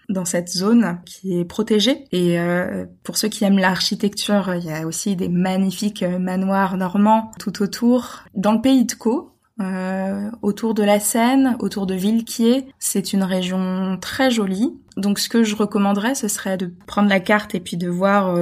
[0.09, 2.05] dans cette zone qui est protégée.
[2.13, 6.77] Et euh, pour ceux qui aiment l'architecture, il y a aussi des magnifiques euh, manoirs
[6.77, 8.25] normands tout autour.
[8.35, 13.23] Dans le pays de Caux, euh, autour de la Seine, autour de Villequier, c'est une
[13.23, 14.75] région très jolie.
[14.97, 18.37] Donc ce que je recommanderais, ce serait de prendre la carte et puis de voir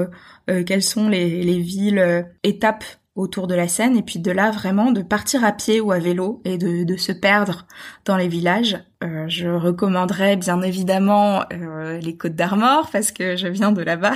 [0.47, 4.91] quelles sont les, les villes étapes autour de la Seine et puis de là vraiment
[4.91, 7.67] de partir à pied ou à vélo et de, de se perdre
[8.05, 8.79] dans les villages.
[9.03, 14.15] Euh, je recommanderais bien évidemment euh, les Côtes d'Armor parce que je viens de là-bas.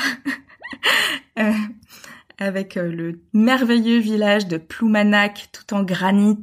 [1.38, 1.52] euh,
[2.38, 6.42] avec le merveilleux village de Ploumanac tout en granit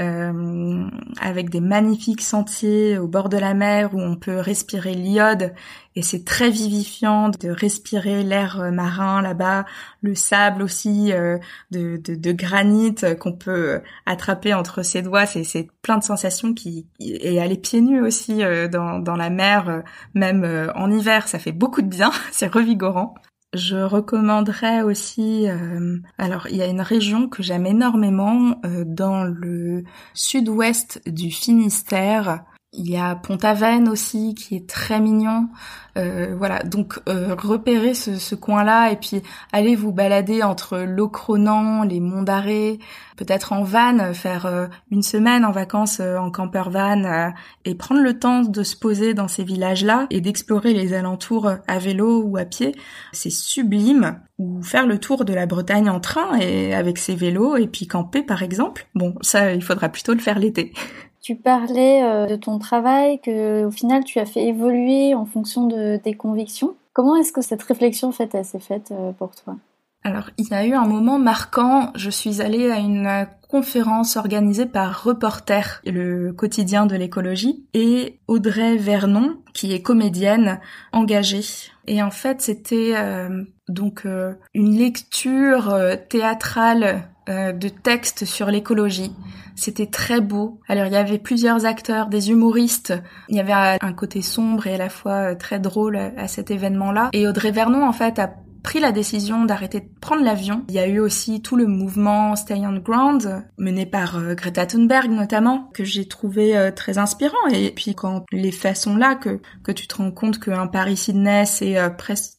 [0.00, 0.88] euh,
[1.20, 5.54] avec des magnifiques sentiers au bord de la mer où on peut respirer l'iode.
[5.94, 9.66] Et c'est très vivifiant de respirer l'air euh, marin là-bas,
[10.02, 11.38] le sable aussi euh,
[11.70, 16.88] de, de, de, granit qu'on peut attraper entre ses doigts, c'est, plein de sensations qui
[16.98, 19.82] et aller pieds nus aussi dans, dans la mer,
[20.14, 23.14] même en hiver, ça fait beaucoup de bien, c'est revigorant.
[23.54, 29.22] Je recommanderais aussi, euh, alors il y a une région que j'aime énormément euh, dans
[29.22, 32.44] le sud-ouest du Finistère
[32.76, 35.48] Il y a Pont-Aven aussi qui est très mignon.
[35.96, 41.84] Euh, voilà, donc euh, repérez ce, ce coin-là et puis allez vous balader entre Locronan,
[41.84, 42.80] les Monts d'Arrée,
[43.16, 47.32] peut-être en van, faire euh, une semaine en vacances en camper van
[47.64, 51.78] et prendre le temps de se poser dans ces villages-là et d'explorer les alentours à
[51.78, 52.74] vélo ou à pied.
[53.12, 54.20] C'est sublime.
[54.38, 57.86] Ou faire le tour de la Bretagne en train et avec ses vélos et puis
[57.86, 58.88] camper par exemple.
[58.96, 60.72] Bon, ça il faudra plutôt le faire l'été.
[61.24, 65.66] Tu parlais euh, de ton travail, que au final tu as fait évoluer en fonction
[65.66, 66.76] de tes convictions.
[66.92, 69.56] Comment est-ce que cette réflexion fait, s'est faite euh, pour toi?
[70.02, 71.92] Alors, il y a eu un moment marquant.
[71.94, 78.76] Je suis allée à une conférence organisée par Reporter, le quotidien de l'écologie, et Audrey
[78.76, 80.60] Vernon, qui est comédienne
[80.92, 81.70] engagée.
[81.86, 84.06] Et en fait, c'était euh, donc
[84.52, 85.74] une lecture
[86.10, 89.12] théâtrale de textes sur l'écologie.
[89.56, 90.60] C'était très beau.
[90.68, 92.94] Alors il y avait plusieurs acteurs, des humoristes.
[93.28, 96.50] Il y avait un côté sombre et à la fois euh, très drôle à cet
[96.50, 97.10] événement-là.
[97.12, 100.64] Et Audrey Vernon en fait a pris la décision d'arrêter de prendre l'avion.
[100.68, 104.66] Il y a eu aussi tout le mouvement Stay on Ground, mené par euh, Greta
[104.66, 107.46] Thunberg notamment, que j'ai trouvé euh, très inspirant.
[107.52, 111.46] Et puis quand les faits sont là, que, que tu te rends compte qu'un Paris-Sydney,
[111.46, 112.34] c'est presque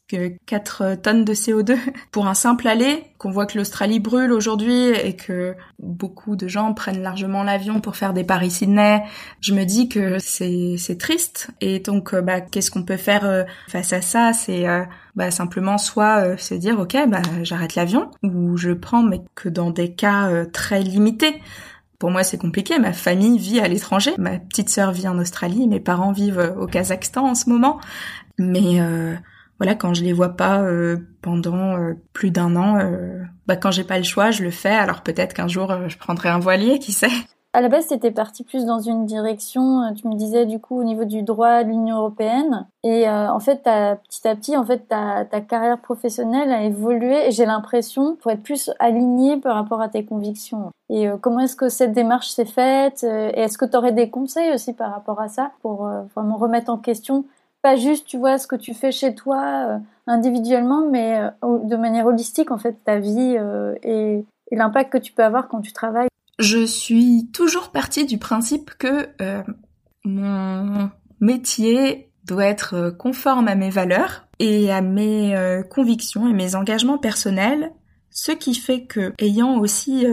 [0.45, 1.77] 4 tonnes de CO2
[2.11, 6.73] pour un simple aller, qu'on voit que l'Australie brûle aujourd'hui et que beaucoup de gens
[6.73, 9.03] prennent largement l'avion pour faire des Paris-Sydney,
[9.41, 13.43] je me dis que c'est triste et donc euh, bah qu'est-ce qu'on peut faire euh,
[13.67, 14.33] face à ça?
[14.33, 14.83] C'est euh,
[15.15, 19.71] bah simplement soit se dire OK, bah j'arrête l'avion ou je prends mais que dans
[19.71, 21.41] des cas très limités.
[21.99, 22.77] Pour moi, c'est compliqué.
[22.77, 24.11] Ma famille vit à l'étranger.
[24.17, 25.67] Ma petite sœur vit en Australie.
[25.67, 27.79] Mes parents vivent au Kazakhstan en ce moment.
[28.37, 28.81] Mais
[29.57, 33.71] voilà, quand je les vois pas euh, pendant euh, plus d'un an, euh, bah quand
[33.71, 34.69] j'ai pas le choix, je le fais.
[34.69, 37.07] Alors peut-être qu'un jour je prendrai un voilier, qui sait.
[37.55, 39.93] À la base, c'était parti plus dans une direction.
[39.95, 42.67] Tu me disais du coup au niveau du droit de l'Union européenne.
[42.83, 47.27] Et en fait, petit à petit, en fait, ta, carrière professionnelle a évolué.
[47.27, 50.71] Et j'ai l'impression pour être plus alignée par rapport à tes convictions.
[50.89, 54.53] Et comment est-ce que cette démarche s'est faite Et est-ce que tu aurais des conseils
[54.53, 57.23] aussi par rapport à ça pour vraiment remettre en question
[57.65, 61.75] pas juste, tu vois, ce que tu fais chez toi euh, individuellement, mais euh, de
[61.75, 65.73] manière holistique, en fait, ta vie euh, et l'impact que tu peux avoir quand tu
[65.73, 66.07] travailles?
[66.39, 69.09] Je suis toujours partie du principe que
[70.03, 76.97] mon métier doit être conforme à mes valeurs et à mes convictions et mes engagements
[76.97, 77.71] personnels,
[78.09, 80.05] ce qui fait que, ayant aussi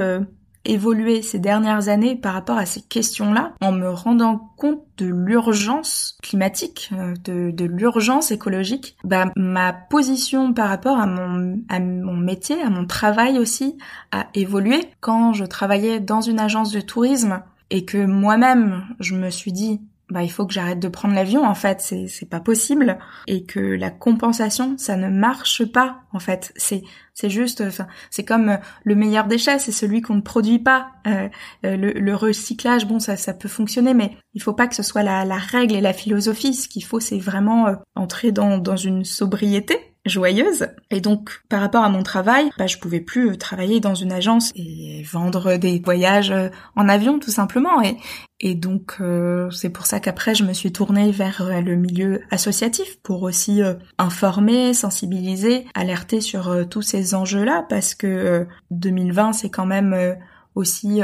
[0.64, 6.16] évolué ces dernières années par rapport à ces questions-là en me rendant compte de l'urgence
[6.22, 12.16] climatique, euh, de, de l'urgence écologique, bah, ma position par rapport à mon, à mon
[12.16, 13.76] métier, à mon travail aussi,
[14.12, 14.80] a évolué.
[15.00, 19.80] Quand je travaillais dans une agence de tourisme et que moi-même, je me suis dit,
[20.12, 21.80] bah il faut que j'arrête de prendre l'avion en fait.
[21.80, 22.98] C'est c'est pas possible.
[23.26, 26.52] Et que la compensation ça ne marche pas en fait.
[26.56, 26.82] C'est
[27.14, 27.64] c'est juste
[28.10, 30.88] c'est comme euh, le meilleur déchet c'est celui qu'on ne produit pas.
[31.06, 31.28] Euh,
[31.64, 34.82] euh, le, le, recyclage bon ça ça peut fonctionner mais il faut pas que ce
[34.82, 36.54] soit la, la règle et la philosophie.
[36.54, 40.66] Ce qu'il faut c'est vraiment entrer dans dans une sobriété joyeuse.
[40.90, 44.50] Et donc, par rapport à mon travail, bah, je pouvais plus travailler dans une agence
[44.56, 46.34] et vendre des voyages
[46.74, 47.80] en avion, tout simplement.
[47.82, 47.96] Et,
[48.44, 52.22] et donc, euh, c'est pour ça qu'après, je me suis tournée vers euh, le milieu
[52.32, 59.48] associatif pour aussi euh, informer, sensibiliser, alerter sur tous ces enjeux-là, parce que 2020, c'est
[59.50, 60.16] quand même
[60.54, 61.00] aussi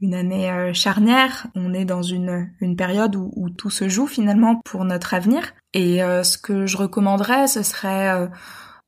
[0.00, 1.46] une année charnière.
[1.54, 5.42] On est dans une, une période où, où, tout se joue finalement pour notre avenir.
[5.74, 8.28] Et ce que je recommanderais, ce serait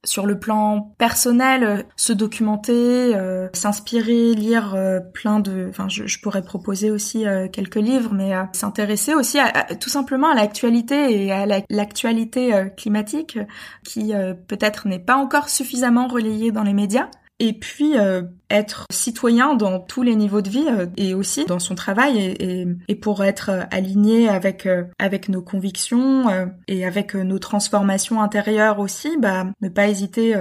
[0.05, 5.67] sur le plan personnel, euh, se documenter, euh, s'inspirer, lire euh, plein de...
[5.69, 11.25] Enfin, je, pourrais proposer aussi quelques livres, mais s'intéresser aussi à, tout simplement à l'actualité
[11.25, 13.39] et à l'actualité climatique
[13.85, 14.13] qui
[14.49, 17.09] peut-être n'est pas encore suffisamment relayée dans les médias
[17.40, 21.59] et puis euh, être citoyen dans tous les niveaux de vie euh, et aussi dans
[21.59, 26.26] son travail et, et, et pour être euh, aligné avec avec nos convictions
[26.68, 30.35] et avec nos transformations intérieures aussi bah ne pas hésiter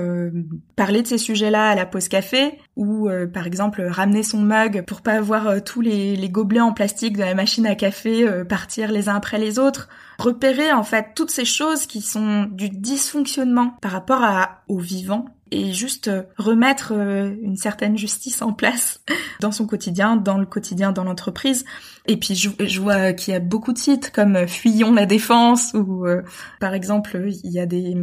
[0.75, 5.01] parler de ces sujets-là à la pause café ou par exemple ramener son mug pour
[5.01, 9.07] pas avoir tous les, les gobelets en plastique de la machine à café partir les
[9.07, 9.87] uns après les autres.
[10.17, 15.25] Repérer en fait toutes ces choses qui sont du dysfonctionnement par rapport à au vivant
[15.51, 19.01] et juste euh, remettre euh, une certaine justice en place
[19.39, 21.65] dans son quotidien, dans le quotidien, dans l'entreprise.
[22.05, 25.73] Et puis je, vois qu'il y a beaucoup de sites comme euh, Fuyons la défense
[25.73, 26.05] ou
[26.59, 27.95] par exemple il y a des,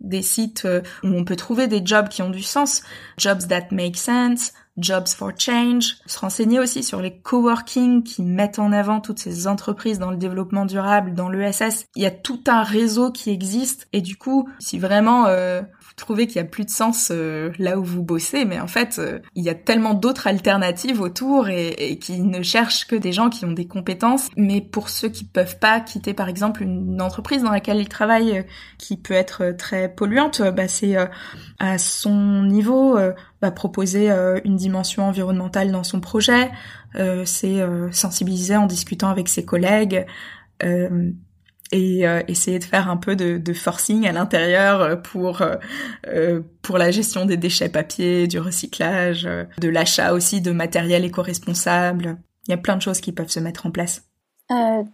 [0.00, 0.66] des sites
[1.02, 2.82] où on peut trouver des jobs qui ont du sens,
[3.16, 8.58] Jobs That Make Sense, Jobs for Change, se renseigner aussi sur les coworking qui mettent
[8.58, 11.86] en avant toutes ces entreprises dans le développement durable, dans l'ESS.
[11.94, 15.62] Il y a tout un réseau qui existe et du coup, si vraiment euh,
[15.96, 18.98] trouvez qu'il y a plus de sens euh, là où vous bossez, mais en fait,
[18.98, 23.30] euh, il y a tellement d'autres alternatives autour et, qui ne cherchent que des gens
[23.30, 24.28] qui ont des compétences.
[24.36, 28.44] Mais pour ceux qui peuvent pas quitter, par exemple, une entreprise dans laquelle ils travaillent,
[28.78, 30.96] qui peut être très polluante, bah c'est
[31.58, 32.98] à son niveau
[33.40, 34.10] bah, proposer
[34.44, 36.50] une dimension environnementale dans son projet,
[37.24, 40.06] c'est sensibiliser en discutant avec ses collègues.
[41.72, 46.40] Et euh, essayer de faire un peu de, de forcing à l'intérieur euh, pour euh,
[46.62, 49.24] pour la gestion des déchets papier, du recyclage,
[49.58, 52.16] de l'achat aussi de matériel éco-responsable.
[52.46, 54.02] Il y a plein de choses qui peuvent se mettre en place.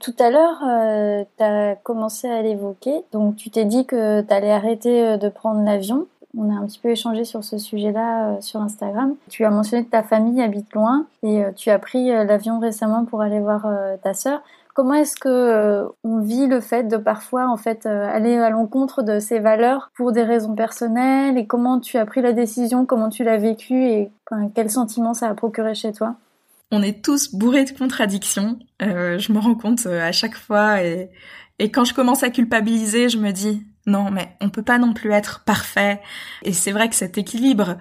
[0.00, 3.02] tout à l'heure, tu as commencé à l'évoquer.
[3.12, 6.06] Donc, tu t'es dit que tu allais arrêter de prendre l'avion.
[6.36, 9.16] On a un petit peu échangé sur ce sujet-là sur Instagram.
[9.28, 13.20] Tu as mentionné que ta famille habite loin et tu as pris l'avion récemment pour
[13.20, 13.66] aller voir
[14.02, 14.42] ta sœur.
[14.74, 18.50] Comment est-ce que euh, on vit le fait de parfois en fait euh, aller à
[18.50, 21.38] l'encontre de ses valeurs pour des raisons personnelles?
[21.38, 23.84] Et comment tu as pris la décision, comment tu l'as vécu?
[23.84, 24.10] Et
[24.54, 26.14] quel sentiment ça a procuré chez toi?
[26.70, 28.58] On est tous bourrés de contradictions.
[28.80, 31.10] Euh, je me rends compte à chaque fois et,
[31.58, 34.92] et quand je commence à culpabiliser, je me dis non, mais on peut pas non
[34.92, 36.00] plus être parfait.
[36.42, 37.76] Et c'est vrai que cet équilibre,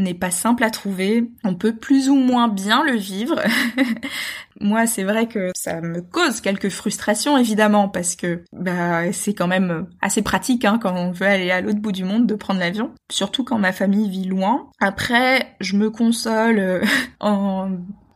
[0.00, 1.30] n'est pas simple à trouver.
[1.44, 3.40] On peut plus ou moins bien le vivre.
[4.60, 9.46] Moi, c'est vrai que ça me cause quelques frustrations, évidemment, parce que bah, c'est quand
[9.46, 12.60] même assez pratique hein, quand on veut aller à l'autre bout du monde de prendre
[12.60, 14.68] l'avion, surtout quand ma famille vit loin.
[14.80, 16.84] Après, je me console euh,
[17.20, 17.70] en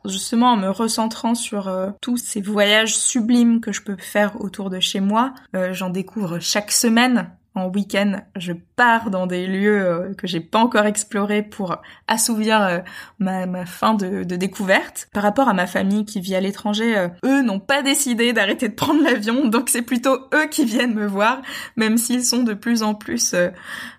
[0.04, 4.70] justement en me recentrant sur euh, tous ces voyages sublimes que je peux faire autour
[4.70, 5.32] de chez moi.
[5.56, 10.40] Euh, j'en découvre chaque semaine en week-end, je pars dans des lieux euh, que j'ai
[10.40, 11.76] pas encore explorés pour
[12.08, 12.78] assouvir euh,
[13.20, 15.08] ma, fin de, découverte.
[15.12, 18.68] Par rapport à ma famille qui vit à l'étranger, euh, eux n'ont pas décidé d'arrêter
[18.68, 21.42] de prendre l'avion, donc c'est plutôt eux qui viennent me voir,
[21.76, 23.34] même s'ils sont de plus en plus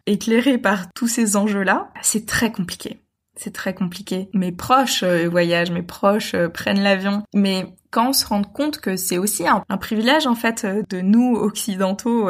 [0.06, 1.90] éclairés par tous ces enjeux-là.
[2.02, 3.00] C'est très compliqué.
[3.38, 4.30] C'est très compliqué.
[4.34, 9.18] Mes proches voyagent, mes proches prennent l'avion, mais quand on se rend compte que c'est
[9.18, 12.30] aussi un, privilège en fait de nous occidentaux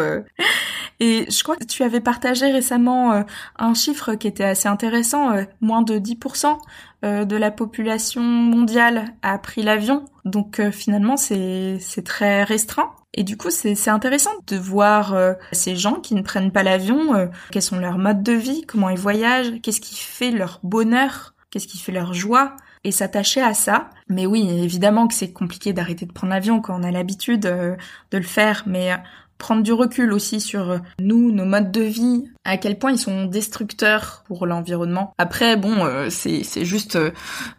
[1.00, 3.24] et je crois que tu avais partagé récemment euh,
[3.58, 6.58] un chiffre qui était assez intéressant, euh, moins de 10%
[7.04, 10.06] euh, de la population mondiale a pris l'avion.
[10.24, 12.92] Donc finalement c'est très restreint.
[13.18, 15.16] Et du coup, c'est intéressant de voir
[15.54, 18.98] ces gens qui ne prennent pas l'avion, quels sont leurs modes de vie, comment ils
[18.98, 23.90] voyagent, qu'est-ce qui fait leur bonheur, qu'est-ce qui fait leur joie, et s'attacher à ça.
[24.10, 27.78] Mais oui, évidemment que c'est compliqué d'arrêter de prendre l'avion quand on a l'habitude de
[28.12, 28.92] le faire, mais
[29.38, 32.98] prendre du recul aussi sur euh, nous, nos modes de vie, à quel point ils
[32.98, 35.14] sont destructeurs pour l'environnement.
[35.18, 36.98] Après, bon, euh, c'est c'est juste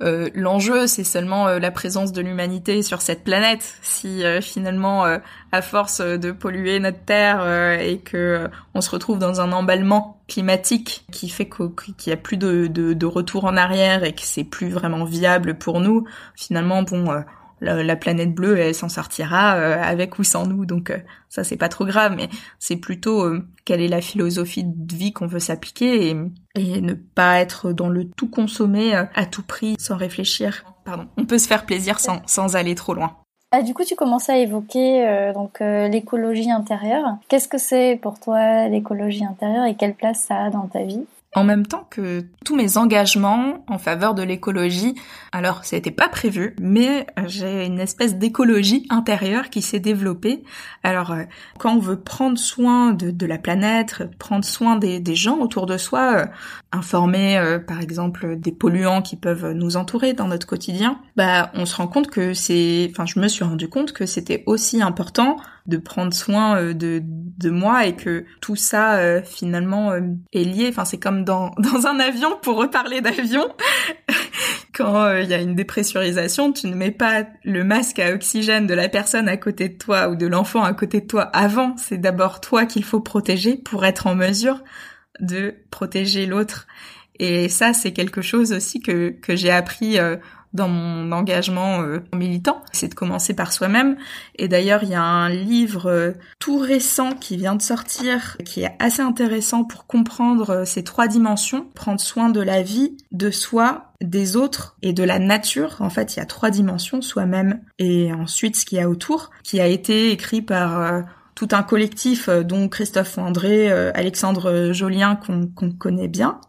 [0.01, 3.75] euh, l'enjeu, c'est seulement la présence de l'humanité sur cette planète.
[3.83, 5.05] Si finalement,
[5.53, 7.47] à force de polluer notre terre
[7.81, 12.37] et que on se retrouve dans un emballement climatique qui fait qu'il y a plus
[12.37, 16.05] de, de, de retour en arrière et que c'est plus vraiment viable pour nous,
[16.35, 17.25] finalement, bon
[17.61, 20.67] la, planète bleue, elle s'en sortira euh, avec ou sans nous.
[20.67, 20.99] Donc euh,
[21.29, 22.29] ça, c'est pas trop grave, mais
[22.59, 27.41] c'est plutôt euh, quelle est la philosophie de vie qu'on veut s'appliquer et, ne pas
[27.41, 30.65] être dans le tout consommer à tout prix sans réfléchir.
[30.87, 31.07] Pardon.
[31.19, 33.17] On peut se faire plaisir sans, sans aller trop loin.
[33.51, 37.19] Ah, du coup, tu commences à évoquer donc l'écologie intérieure.
[37.29, 41.05] Qu'est-ce que c'est pour toi l'écologie intérieure et quelle place ça a dans ta vie?
[41.37, 44.95] En même temps que tous mes engagements en faveur de l'écologie.
[45.33, 50.43] Alors, ça n'était pas prévu, mais j'ai une espèce d'écologie intérieure qui s'est développée.
[50.83, 51.25] Alors, euh,
[51.59, 56.27] quand on veut prendre soin de, la planète, prendre soin des, gens autour de soi,
[56.77, 61.67] informer, euh, par exemple, des polluants qui peuvent nous entourer dans notre quotidien, bah, on
[61.67, 65.39] se rend compte que c'est, enfin, je me suis rendu compte que c'était aussi important
[65.67, 70.01] de prendre soin euh, de, de moi et que tout ça euh, finalement euh,
[70.33, 70.67] est lié.
[70.69, 73.49] Enfin, c'est comme dans, dans un avion, pour reparler d'avion,
[74.75, 78.75] quand il y a une dépressurisation, tu ne mets pas le masque à oxygène de
[78.75, 81.75] la personne à côté de toi ou de l'enfant à côté de toi avant.
[81.77, 84.63] C'est d'abord toi qu'il faut protéger pour être en mesure
[85.21, 86.67] de protéger l'autre.
[87.19, 89.99] Et ça, c'est quelque chose aussi que, que j'ai appris
[90.57, 93.97] dans mon engagement euh, militant, c'est de commencer par soi-même.
[94.37, 98.63] Et d'ailleurs, il y a un livre euh, tout récent qui vient de sortir, qui
[98.63, 103.31] est assez intéressant pour comprendre euh, ces trois dimensions, prendre soin de la vie, de
[103.31, 105.77] soi, des autres et de la nature.
[105.81, 109.31] En fait, il y a trois dimensions, soi-même et ensuite ce qu'il y a autour,
[109.45, 111.05] qui a été écrit par
[111.37, 116.41] tout un collectif dont Christophe André, Alexandre Jolien qu'on connaît bien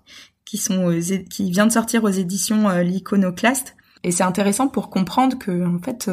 [0.46, 0.98] qui sont
[1.30, 3.76] qui vient de sortir aux éditions l'Iconoclaste.
[4.04, 6.10] Et c'est intéressant pour comprendre que en fait,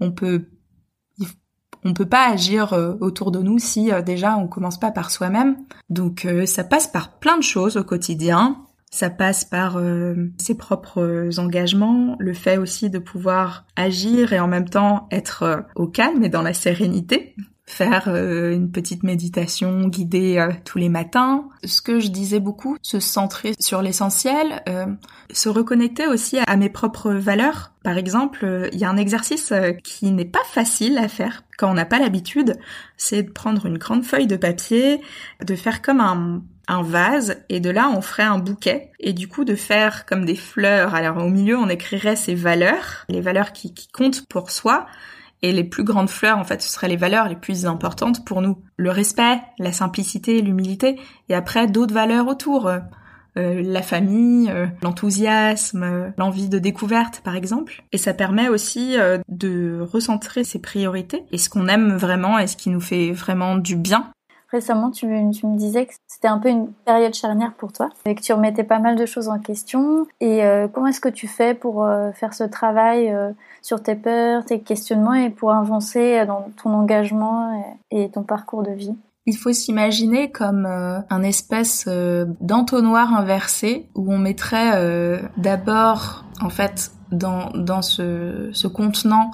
[0.00, 0.46] on peut
[1.84, 5.56] on peut pas agir autour de nous si déjà on commence pas par soi-même.
[5.90, 8.64] Donc ça passe par plein de choses au quotidien.
[8.92, 9.76] Ça passe par
[10.38, 15.88] ses propres engagements, le fait aussi de pouvoir agir et en même temps être au
[15.88, 17.34] calme et dans la sérénité
[17.66, 21.48] faire euh, une petite méditation guidée euh, tous les matins.
[21.64, 24.86] Ce que je disais beaucoup, se centrer sur l'essentiel, euh,
[25.32, 27.72] se reconnecter aussi à mes propres valeurs.
[27.82, 29.52] Par exemple, il y a un exercice
[29.82, 32.58] qui n'est pas facile à faire quand on n'a pas l'habitude,
[32.96, 35.00] c'est de prendre une grande feuille de papier,
[35.44, 39.28] de faire comme un, un vase et de là on ferait un bouquet et du
[39.28, 40.94] coup de faire comme des fleurs.
[40.94, 44.86] Alors au milieu on écrirait ces valeurs, les valeurs qui, qui comptent pour soi
[45.44, 48.40] et les plus grandes fleurs, en fait, ce seraient les valeurs les plus importantes pour
[48.40, 48.56] nous.
[48.78, 52.66] Le respect, la simplicité, l'humilité, et après d'autres valeurs autour.
[52.66, 52.78] Euh,
[53.36, 57.82] euh, la famille, euh, l'enthousiasme, l'envie de découverte par exemple.
[57.90, 58.96] Et ça permet aussi
[59.28, 63.56] de recentrer ses priorités et ce qu'on aime vraiment et ce qui nous fait vraiment
[63.56, 64.12] du bien
[64.52, 68.20] Récemment, tu, me disais que c'était un peu une période charnière pour toi et que
[68.20, 70.06] tu remettais pas mal de choses en question.
[70.20, 70.42] Et
[70.72, 71.84] comment est-ce que tu fais pour
[72.14, 73.12] faire ce travail
[73.64, 78.72] sur tes peurs, tes questionnements et pour avancer dans ton engagement et, ton parcours de
[78.72, 78.94] vie
[79.26, 81.88] il faut s'imaginer comme un espèce
[82.40, 89.30] d'entonnoir inversé où on mettrait d'abord, en fait, dans, dans ce, ce contenant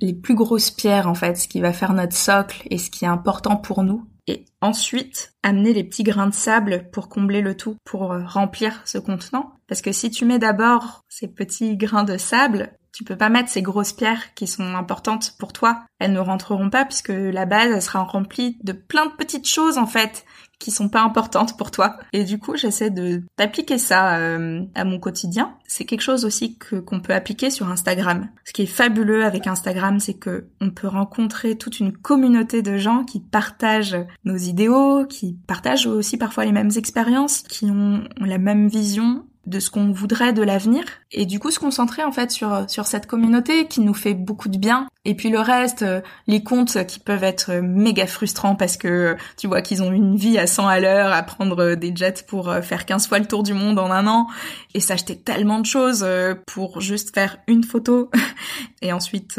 [0.00, 3.06] les plus grosses pierres, en fait, ce qui va faire notre socle et ce qui
[3.06, 7.56] est important pour nous et ensuite amener les petits grains de sable pour combler le
[7.56, 9.52] tout, pour euh, remplir ce contenant.
[9.68, 13.48] Parce que si tu mets d'abord ces petits grains de sable, tu peux pas mettre
[13.48, 15.82] ces grosses pierres qui sont importantes pour toi.
[15.98, 19.78] Elles ne rentreront pas puisque la base elle sera remplie de plein de petites choses
[19.78, 20.24] en fait
[20.60, 21.96] qui sont pas importantes pour toi.
[22.12, 25.56] Et du coup, j'essaie de d'appliquer ça euh, à mon quotidien.
[25.66, 28.28] C'est quelque chose aussi qu'on peut appliquer sur Instagram.
[28.44, 32.78] Ce qui est fabuleux avec Instagram, c'est que on peut rencontrer toute une communauté de
[32.78, 38.38] gens qui partagent nos idéaux, qui partagent aussi parfois les mêmes expériences, qui ont la
[38.38, 40.84] même vision de ce qu'on voudrait de l'avenir.
[41.12, 44.48] Et du coup se concentrer en fait sur sur cette communauté qui nous fait beaucoup
[44.48, 44.88] de bien.
[45.04, 49.46] Et puis le reste euh, les comptes qui peuvent être méga frustrants parce que tu
[49.46, 52.62] vois qu'ils ont une vie à 100 à l'heure à prendre des jets pour euh,
[52.62, 54.28] faire 15 fois le tour du monde en un an
[54.72, 58.10] et s'acheter tellement de choses euh, pour juste faire une photo
[58.82, 59.38] et ensuite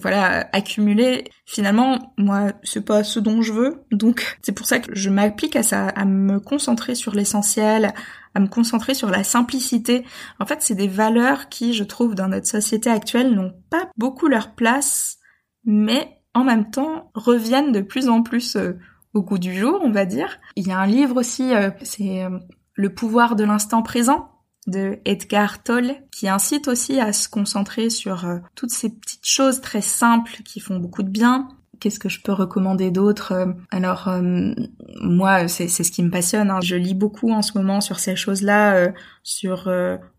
[0.00, 1.24] voilà accumuler.
[1.46, 3.82] Finalement moi c'est pas ce dont je veux.
[3.92, 7.94] Donc c'est pour ça que je m'applique à ça à me concentrer sur l'essentiel
[8.34, 10.04] à me concentrer sur la simplicité.
[10.40, 14.28] En fait, c'est des valeurs qui, je trouve, dans notre société actuelle, n'ont pas beaucoup
[14.28, 15.18] leur place,
[15.64, 18.78] mais en même temps reviennent de plus en plus euh,
[19.14, 20.38] au goût du jour, on va dire.
[20.56, 22.38] Il y a un livre aussi, euh, c'est euh,
[22.74, 24.28] Le pouvoir de l'instant présent
[24.66, 28.24] de Edgar Tolle, qui incite aussi à se concentrer sur
[28.54, 31.48] toutes ces petites choses très simples qui font beaucoup de bien,
[31.82, 34.52] Qu'est-ce que je peux recommander d'autre euh, Alors euh,
[35.00, 36.48] moi, c'est ce qui me passionne.
[36.48, 36.60] Hein.
[36.62, 38.92] Je lis beaucoup en ce moment sur ces choses-là, euh,
[39.24, 39.68] sur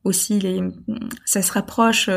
[0.03, 0.61] aussi les.
[1.23, 2.09] Ça se rapproche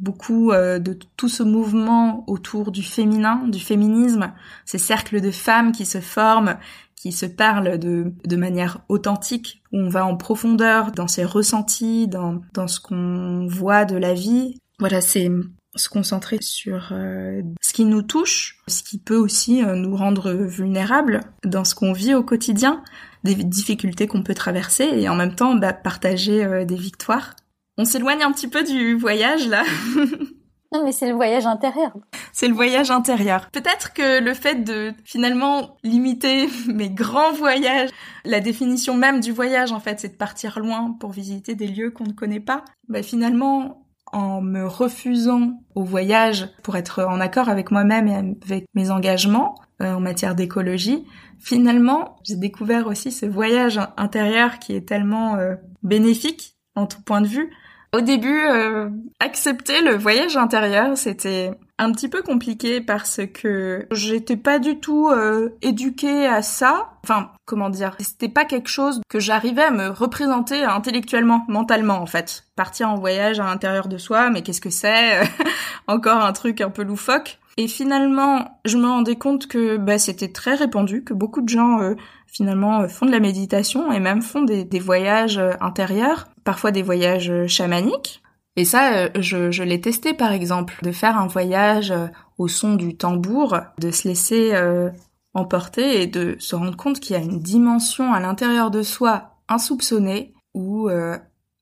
[0.00, 4.32] beaucoup de tout ce mouvement autour du féminin, du féminisme,
[4.64, 6.56] ces cercles de femmes qui se forment,
[6.96, 12.08] qui se parlent de, de manière authentique, où on va en profondeur dans ses ressentis,
[12.08, 14.58] dans, dans ce qu'on voit de la vie.
[14.80, 15.30] Voilà, c'est
[15.74, 20.32] se concentrer sur euh, ce qui nous touche, ce qui peut aussi euh, nous rendre
[20.32, 22.82] vulnérables dans ce qu'on vit au quotidien,
[23.24, 27.34] des difficultés qu'on peut traverser et en même temps bah, partager euh, des victoires.
[27.78, 29.62] On s'éloigne un petit peu du voyage là.
[30.72, 31.96] non mais c'est le voyage intérieur.
[32.32, 33.48] C'est le voyage intérieur.
[33.50, 37.90] Peut-être que le fait de finalement limiter mes grands voyages,
[38.26, 41.90] la définition même du voyage en fait, c'est de partir loin pour visiter des lieux
[41.90, 42.62] qu'on ne connaît pas.
[42.88, 43.81] Bah finalement,
[44.12, 49.54] en me refusant au voyage pour être en accord avec moi-même et avec mes engagements
[49.80, 51.04] euh, en matière d'écologie,
[51.38, 57.20] finalement, j'ai découvert aussi ce voyage intérieur qui est tellement euh, bénéfique en tout point
[57.20, 57.50] de vue.
[57.94, 58.88] Au début, euh,
[59.20, 65.08] accepter le voyage intérieur, c'était un petit peu compliqué parce que j'étais pas du tout
[65.08, 66.90] euh, éduquée à ça.
[67.04, 72.06] Enfin, comment dire, c'était pas quelque chose que j'arrivais à me représenter intellectuellement, mentalement en
[72.06, 72.44] fait.
[72.56, 75.20] Partir en voyage à l'intérieur de soi, mais qu'est-ce que c'est
[75.88, 77.38] Encore un truc un peu loufoque.
[77.58, 81.80] Et finalement, je me rendais compte que bah, c'était très répandu, que beaucoup de gens
[81.80, 81.94] euh,
[82.26, 86.82] finalement font de la méditation et même font des, des voyages euh, intérieurs, parfois des
[86.82, 88.21] voyages chamaniques.
[88.56, 92.06] Et ça, euh, je, l'ai testé par exemple, de faire un voyage euh,
[92.38, 94.90] au son du tambour, de se laisser euh,
[95.34, 99.36] emporter et de se rendre compte qu'il y a une dimension à l'intérieur de soi
[99.48, 100.90] insoupçonnée où,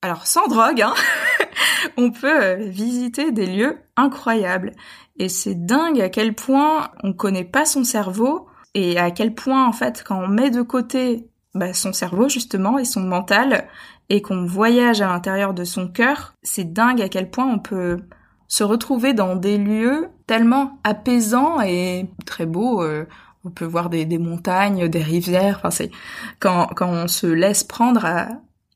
[0.02, 0.94] alors sans drogue, hein,
[1.96, 4.72] on peut visiter des lieux incroyables.
[5.16, 9.66] Et c'est dingue à quel point on connaît pas son cerveau et à quel point
[9.66, 13.68] en fait quand on met de côté bah, son cerveau justement et son mental
[14.10, 18.00] et qu'on voyage à l'intérieur de son cœur, c'est dingue à quel point on peut
[18.48, 22.82] se retrouver dans des lieux tellement apaisants et très beaux.
[22.82, 23.06] Euh,
[23.44, 25.58] on peut voir des, montagnes, des rivières.
[25.58, 25.90] Enfin, c'est
[26.40, 28.28] quand quand on se laisse prendre à,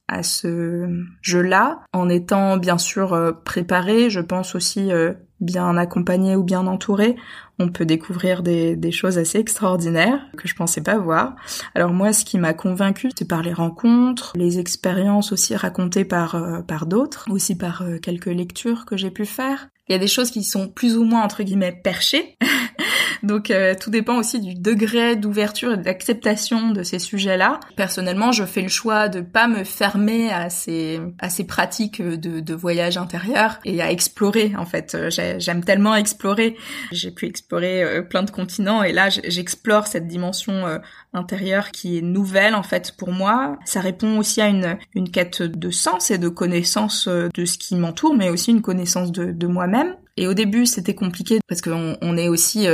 [0.06, 0.88] à ce
[1.20, 5.12] jeu-là, en étant bien sûr euh, préparé, je pense aussi euh,
[5.44, 7.16] bien accompagné ou bien entouré,
[7.58, 11.36] on peut découvrir des, choses assez extraordinaires que je pensais pas voir.
[11.74, 16.34] Alors moi, ce qui m'a convaincu, c'est par les rencontres, les expériences aussi racontées par
[16.34, 19.68] euh, par d'autres, aussi par euh, quelques lectures que j'ai pu faire.
[19.88, 22.36] Il y a des choses qui sont plus ou moins entre guillemets perchées.
[23.22, 27.60] Donc euh, tout dépend aussi du degré d'ouverture et d'acceptation de ces sujets-là.
[27.76, 32.40] Personnellement, je fais le choix de pas me fermer à ces à ces pratiques de,
[32.40, 34.52] de voyage intérieur et à explorer.
[34.58, 34.96] En fait,
[35.38, 36.56] j'aime tellement explorer.
[36.92, 40.78] J'ai pu explorer euh, plein de continents et là j'explore cette dimension euh,
[41.12, 43.58] intérieure qui est nouvelle en fait pour moi.
[43.64, 47.58] Ça répond aussi à une, une quête de sens et de connaissance euh, de ce
[47.58, 49.96] qui m'entoure, mais aussi une connaissance de, de moi-même.
[50.16, 52.66] Et au début c'était compliqué parce qu'on on est aussi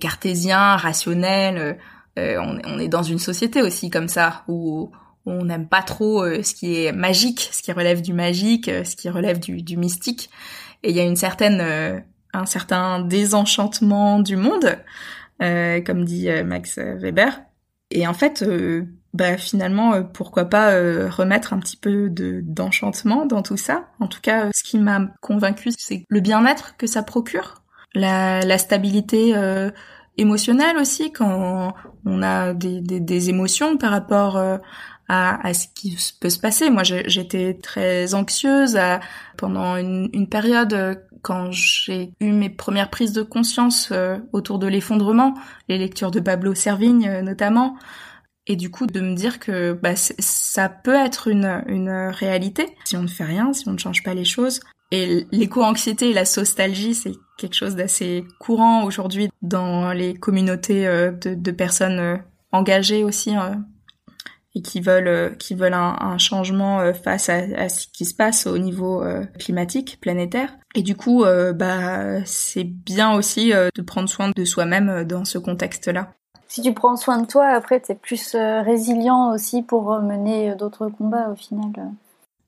[0.00, 1.78] cartésien, rationnel.
[2.16, 4.90] On, on, est dans une société aussi comme ça où
[5.24, 9.08] on n'aime pas trop ce qui est magique, ce qui relève du magique, ce qui
[9.08, 10.28] relève du, du mystique.
[10.82, 12.02] Et il y a une certaine
[12.32, 14.78] un certain désenchantement du monde,
[15.42, 17.40] euh, comme dit euh, Max Weber.
[17.90, 20.70] Et en fait, euh, bah finalement, pourquoi pas
[21.08, 23.88] remettre un petit peu de d'enchantement dans tout ça.
[23.98, 27.62] En tout cas, ce qui m'a convaincu, c'est le bien-être que ça procure,
[27.94, 29.34] la, la stabilité
[30.16, 34.60] émotionnelle aussi quand on a des, des, des émotions par rapport à,
[35.46, 36.70] à, ce qui peut se passer.
[36.70, 39.00] Moi, j'étais très anxieuse à,
[39.36, 44.66] pendant une, une, période quand j'ai eu mes premières prises de conscience euh, autour de
[44.66, 45.34] l'effondrement,
[45.68, 47.76] les lectures de Pablo Servigne euh, notamment,
[48.50, 52.96] et du coup de me dire que bah, ça peut être une, une réalité si
[52.96, 54.60] on ne fait rien, si on ne change pas les choses.
[54.90, 61.12] Et l'éco-anxiété et la nostalgie, c'est quelque chose d'assez courant aujourd'hui dans les communautés euh,
[61.12, 63.36] de, de, personnes engagées aussi
[64.54, 68.14] et qui veulent euh, qui veulent un, changement euh, face à, à, ce qui se
[68.14, 71.24] passe au niveau euh, climatique planétaire et du coup
[71.54, 76.14] bah c'est bien aussi de prendre soin de soi-même dans ce contexte-là.
[76.50, 81.28] Si tu prends soin de toi, après t'es plus résilient aussi pour mener d'autres combats
[81.30, 81.70] au final.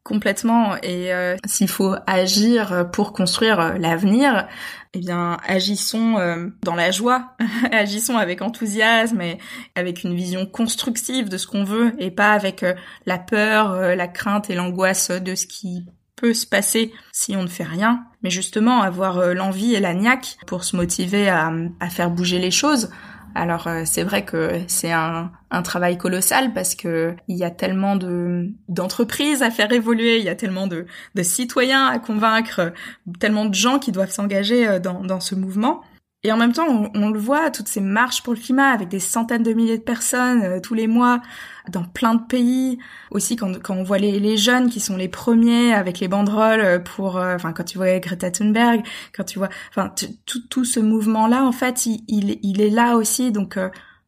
[0.03, 0.74] Complètement.
[0.82, 1.12] Et
[1.46, 4.48] s'il faut agir pour construire l'avenir,
[4.94, 7.34] eh bien, agissons euh, dans la joie,
[7.72, 9.38] agissons avec enthousiasme et
[9.74, 12.74] avec une vision constructive de ce qu'on veut et pas avec euh,
[13.07, 15.86] la peur, euh, la crainte et l'angoisse de ce qui
[16.16, 20.36] peut se passer si on ne fait rien, mais justement avoir l'envie et la niaque
[20.46, 21.50] pour se motiver à
[21.90, 22.90] faire bouger les choses,
[23.35, 27.51] alors euh, c'est vrai que c'est un, un, travail colossal parce que il y a
[27.51, 32.72] tellement de d'entreprises à faire évoluer, il y a tellement de, de citoyens à convaincre,
[33.18, 35.83] tellement de gens qui doivent s'engager euh, dans, dans ce mouvement.
[36.24, 38.89] Et en même temps, on, on, le voit, toutes ces marches pour le climat avec
[38.89, 41.20] des centaines de milliers de personnes euh, tous les mois
[41.69, 42.79] dans plein de pays.
[43.11, 46.61] Aussi, quand, quand on voit les, les, jeunes qui sont les premiers avec les banderoles
[46.61, 48.83] euh, pour, euh, enfin, quand tu vois Greta Thunberg,
[49.15, 49.93] quand tu vois, enfin,
[50.27, 53.33] tout, tout ce mouvement-là, en fait, il, il, il, est là aussi.
[53.33, 53.59] Donc,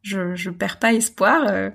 [0.02, 1.70] je, je perds pas espoir.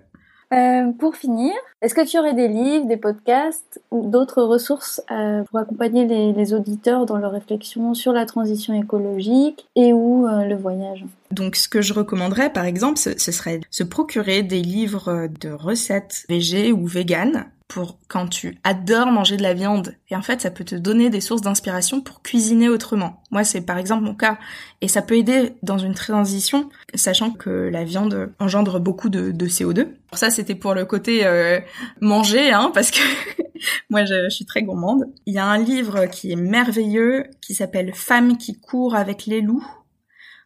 [0.52, 5.44] Euh, pour finir, est-ce que tu aurais des livres, des podcasts ou d'autres ressources euh,
[5.44, 10.56] pour accompagner les, auditeurs dans leur réflexion sur la transition écologique et ou euh, le
[10.56, 11.06] voyage?
[11.30, 15.52] Donc ce que je recommanderais par exemple, ce, ce serait se procurer des livres de
[15.52, 19.96] recettes végé ou véganes pour quand tu adores manger de la viande.
[20.10, 23.22] Et en fait, ça peut te donner des sources d'inspiration pour cuisiner autrement.
[23.30, 24.40] Moi, c'est par exemple mon cas.
[24.82, 29.46] Et ça peut aider dans une transition, sachant que la viande engendre beaucoup de, de
[29.46, 29.90] CO2.
[30.14, 31.60] Ça, c'était pour le côté euh,
[32.02, 33.02] manger, hein, parce que
[33.92, 35.04] moi, je, je, suis très gourmande.
[35.28, 39.42] Il y a un livre qui est merveilleux, qui s'appelle Femmes qui courent avec les
[39.42, 39.68] loups,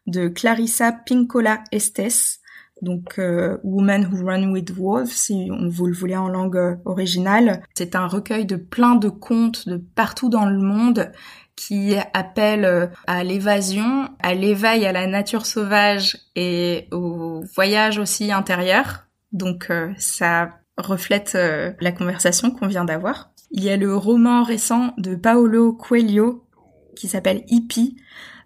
[0.08, 2.42] de Clarissa Pincola Estes
[2.82, 7.64] donc euh, Who Run with Wolves, si on vous le voulez en langue euh, originale.
[7.74, 11.12] C'est un recueil de plein de contes de partout dans le monde
[11.56, 18.32] qui appelle euh, à l'évasion, à l'éveil à la nature sauvage et au voyage aussi
[18.32, 19.06] intérieur.
[19.32, 23.32] Donc ça reflète la conversation qu'on vient d'avoir.
[23.50, 26.46] Il y a le roman récent de Paolo Coelho
[26.96, 27.98] qui s'appelle Hippie,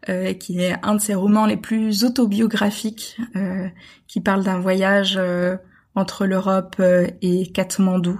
[0.10, 3.68] euh, qui est un de ses romans les plus autobiographiques, euh,
[4.08, 5.58] qui parle d'un voyage euh,
[5.95, 6.82] entre l'Europe
[7.22, 8.20] et Katmandou,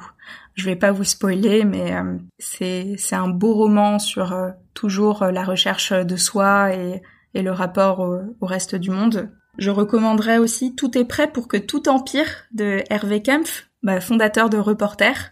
[0.56, 1.94] Je vais pas vous spoiler, mais
[2.40, 4.36] c'est c'est un beau roman sur
[4.74, 7.04] toujours la recherche de soi et,
[7.36, 9.30] et le rapport au, reste du monde.
[9.60, 14.50] Je recommanderais aussi Tout est prêt pour que tout empire de Hervé Kempf, bah, fondateur
[14.50, 15.32] de Reporter,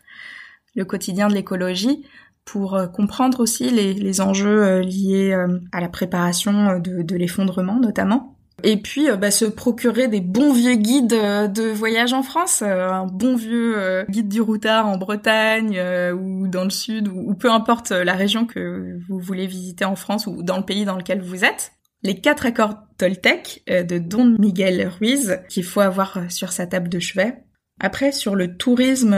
[0.76, 2.06] le quotidien de l'écologie,
[2.46, 5.36] pour comprendre aussi les, enjeux liés
[5.72, 8.36] à la préparation de, l'effondrement notamment.
[8.64, 12.64] Et puis, euh, bah, se procurer des bons vieux guides euh, de voyage en France,
[12.66, 15.80] euh, un bon vieux guide du routard en Bretagne
[16.14, 20.26] ou dans le sud, ou, peu importe la région que vous voulez visiter en France
[20.28, 21.74] ou dans le pays dans lequel vous êtes.
[22.04, 27.00] Les quatre accords Toltec de Don Miguel Ruiz qu'il faut avoir sur sa table de
[27.00, 27.45] chevet.
[27.80, 29.16] Après, sur le tourisme,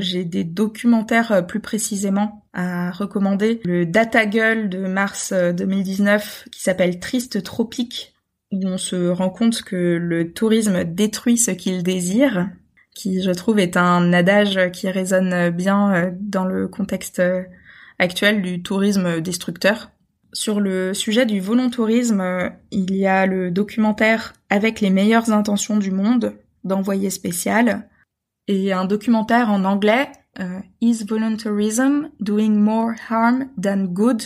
[0.00, 3.60] j'ai des documentaires plus précisément à recommander.
[3.64, 8.14] Le Data de mars 2019 qui s'appelle Triste Tropique
[8.52, 12.48] où on se rend compte que le tourisme détruit ce qu'il désire,
[12.94, 17.42] qui je trouve est un adage qui résonne bien euh, dans le contexte euh,
[17.98, 19.90] actuel du tourisme destructeur.
[20.32, 25.76] Sur le sujet du volontourisme, euh, il y a le documentaire Avec les meilleures intentions
[25.76, 26.34] du monde
[26.64, 27.88] d'envoyé spécial
[28.48, 30.10] et un documentaire en anglais
[30.80, 34.22] Is voluntarism doing more harm than good?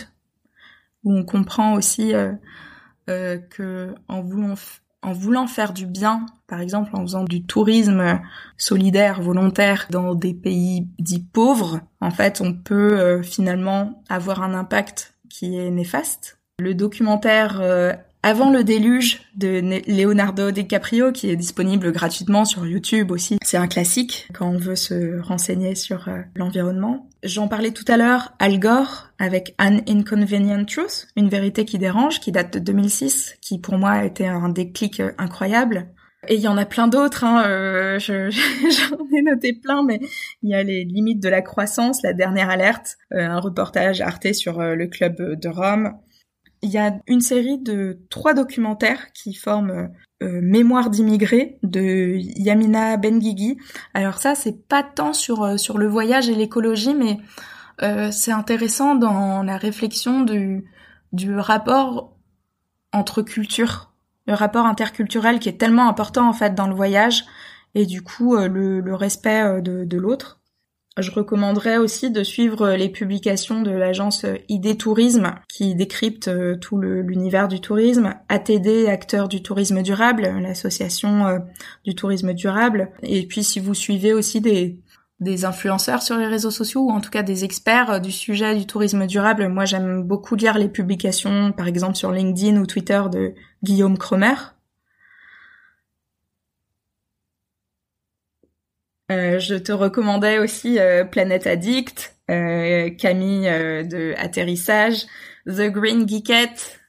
[1.03, 4.55] Où on comprend aussi euh, que en voulant
[5.05, 8.19] en voulant faire du bien, par exemple en faisant du tourisme
[8.57, 14.55] solidaire, volontaire dans des pays dits pauvres, en fait, on peut euh, finalement avoir un
[14.55, 16.39] impact qui est néfaste.
[16.57, 17.93] Le documentaire euh,
[18.25, 23.37] avant le déluge de Leonardo DiCaprio qui est disponible gratuitement sur YouTube aussi.
[23.43, 27.07] C'est un classique quand on veut se renseigner sur euh, l'environnement.
[27.21, 32.19] J'en parlais tout à l'heure, Al Gore avec An Inconvenient Truth, une vérité qui dérange,
[32.19, 35.85] qui date de 2006, qui pour moi a été un déclic euh, incroyable.
[36.27, 39.99] Et il y en a plein d'autres, hein, euh, j'en ai noté plein, mais
[40.41, 44.59] il y a les limites de la croissance, la dernière alerte, un reportage Arte sur
[44.59, 45.93] le club de Rome,
[46.65, 49.91] il y a une série de trois documentaires qui forment
[50.23, 53.57] euh, Mémoire d'immigrés de Yamina Benguigui.
[53.93, 57.19] Alors ça, c'est pas tant sur euh, sur le voyage et l'écologie, mais
[57.83, 60.65] euh, c'est intéressant dans la réflexion du
[61.13, 62.17] du rapport
[62.93, 63.91] entre cultures,
[64.25, 67.25] le rapport interculturel qui est tellement important en fait dans le voyage
[67.75, 70.39] et du coup le, respect de l'autre.
[70.97, 76.79] Je recommanderais aussi de suivre les publications de l'agence ID Tourisme qui décrypte euh, tout
[76.79, 81.39] l'univers du tourisme, ATD, acteur du tourisme durable, l'association euh,
[81.83, 82.91] du tourisme durable.
[83.03, 84.79] Et puis si vous suivez aussi des,
[85.19, 88.55] des influenceurs sur les réseaux sociaux ou en tout cas des experts euh, du sujet
[88.55, 93.01] du tourisme durable, moi j'aime beaucoup lire les publications par exemple sur LinkedIn ou Twitter
[93.11, 93.33] de
[93.63, 94.35] Guillaume Cromer
[99.11, 105.05] Euh, je te recommandais aussi euh, Planète Addict, euh, Camille de Atterrissage,
[105.45, 106.81] The Green Geekette,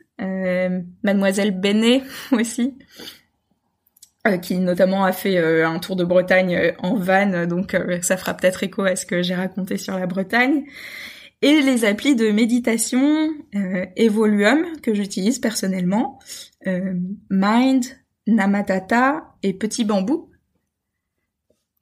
[1.03, 2.03] Mademoiselle Benet
[2.33, 2.75] aussi,
[4.43, 8.83] qui notamment a fait un tour de Bretagne en van, donc ça fera peut-être écho
[8.83, 10.65] à ce que j'ai raconté sur la Bretagne.
[11.43, 13.29] Et les applis de méditation
[13.95, 16.19] Evoluum que j'utilise personnellement,
[17.31, 17.85] Mind,
[18.27, 20.31] Namatata et Petit Bambou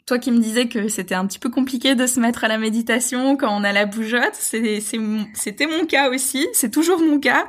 [0.06, 2.58] toi qui me disais que c'était un petit peu compliqué de se mettre à la
[2.58, 7.46] méditation quand on a la bougeotte, c'était mon cas aussi, c'est toujours mon cas.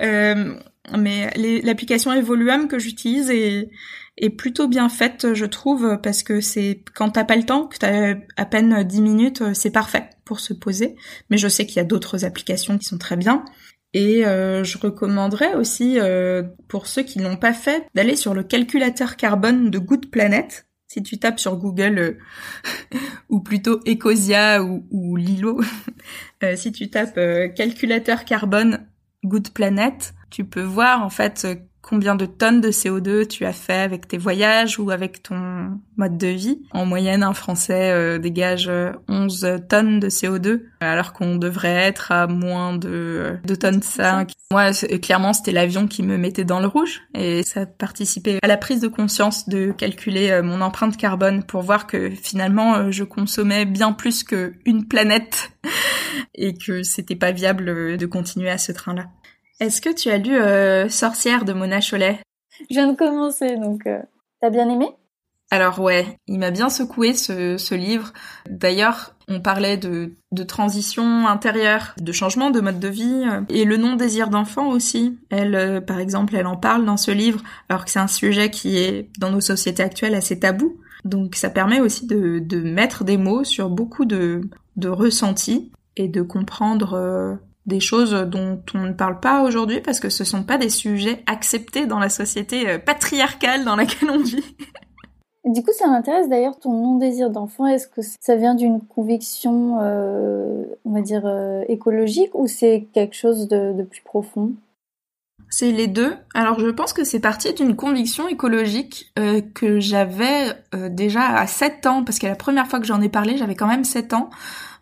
[0.00, 0.54] Euh,
[0.96, 1.32] mais
[1.64, 3.70] l'application Evoluum que j'utilise est,
[4.18, 7.76] est plutôt bien faite, je trouve, parce que c'est quand t'as pas le temps, que
[7.76, 10.94] t'as à peine 10 minutes, c'est parfait pour se poser.
[11.28, 13.44] Mais je sais qu'il y a d'autres applications qui sont très bien.
[13.94, 18.42] Et euh, je recommanderais aussi, euh, pour ceux qui l'ont pas fait, d'aller sur le
[18.42, 20.65] calculateur carbone de Good Planet
[20.96, 22.18] si tu tapes sur Google euh,
[23.28, 25.60] ou plutôt Ecosia ou, Lilo,
[26.42, 28.86] euh, si tu tapes euh, calculateur carbone
[29.22, 31.46] Good Planet, tu peux voir en fait
[31.86, 36.18] combien de tonnes de CO2 tu as fait avec tes voyages ou avec ton mode
[36.18, 36.60] de vie.
[36.72, 38.70] En moyenne, un Français euh, dégage
[39.08, 44.32] 11 euh, tonnes de CO2, alors qu'on devrait être à moins de 2 tonnes 5.
[44.50, 48.56] Moi, clairement, c'était l'avion qui me mettait dans le rouge et ça participait à la
[48.56, 53.64] prise de conscience de calculer euh, mon empreinte carbone pour voir que finalement, je consommais
[53.64, 55.52] bien plus qu'une planète
[56.34, 59.06] et que c'était pas viable de continuer à ce train-là.
[59.58, 62.20] Est-ce que tu as lu euh, Sorcière de Mona Chollet
[62.60, 64.00] Je viens de commencer, donc euh,
[64.40, 64.88] t'as bien aimé?
[65.50, 68.12] Alors ouais, il m'a bien secoué ce, ce livre.
[68.50, 73.64] D'ailleurs, on parlait de, de transition intérieure, de changement de mode de vie, euh, et
[73.64, 75.18] le non-désir d'enfant aussi.
[75.30, 78.76] Elle, par exemple, elle en parle dans ce livre, alors que c'est un sujet qui
[78.76, 80.76] est, dans nos sociétés actuelles, assez tabou.
[81.06, 84.42] Donc ça permet aussi de, de mettre des mots sur beaucoup de,
[84.76, 90.08] de ressentis et de comprendre des choses dont on ne parle pas aujourd'hui parce que
[90.08, 94.44] ce sont pas des sujets acceptés dans la société euh, patriarcale dans laquelle on vit.
[95.46, 97.66] Du coup, ça m'intéresse d'ailleurs ton non-désir d'enfant.
[97.66, 103.14] Est-ce que ça vient d'une conviction, euh, on va dire, euh, écologique ou c'est quelque
[103.14, 104.54] chose de, de plus profond?
[105.48, 106.16] C'est les deux.
[106.34, 110.52] Alors, je pense que c'est parti d'une conviction écologique euh, que j'avais
[110.90, 113.68] déjà à 7 ans, parce que la première fois que j'en ai parlé, j'avais quand
[113.68, 114.30] même 7 ans.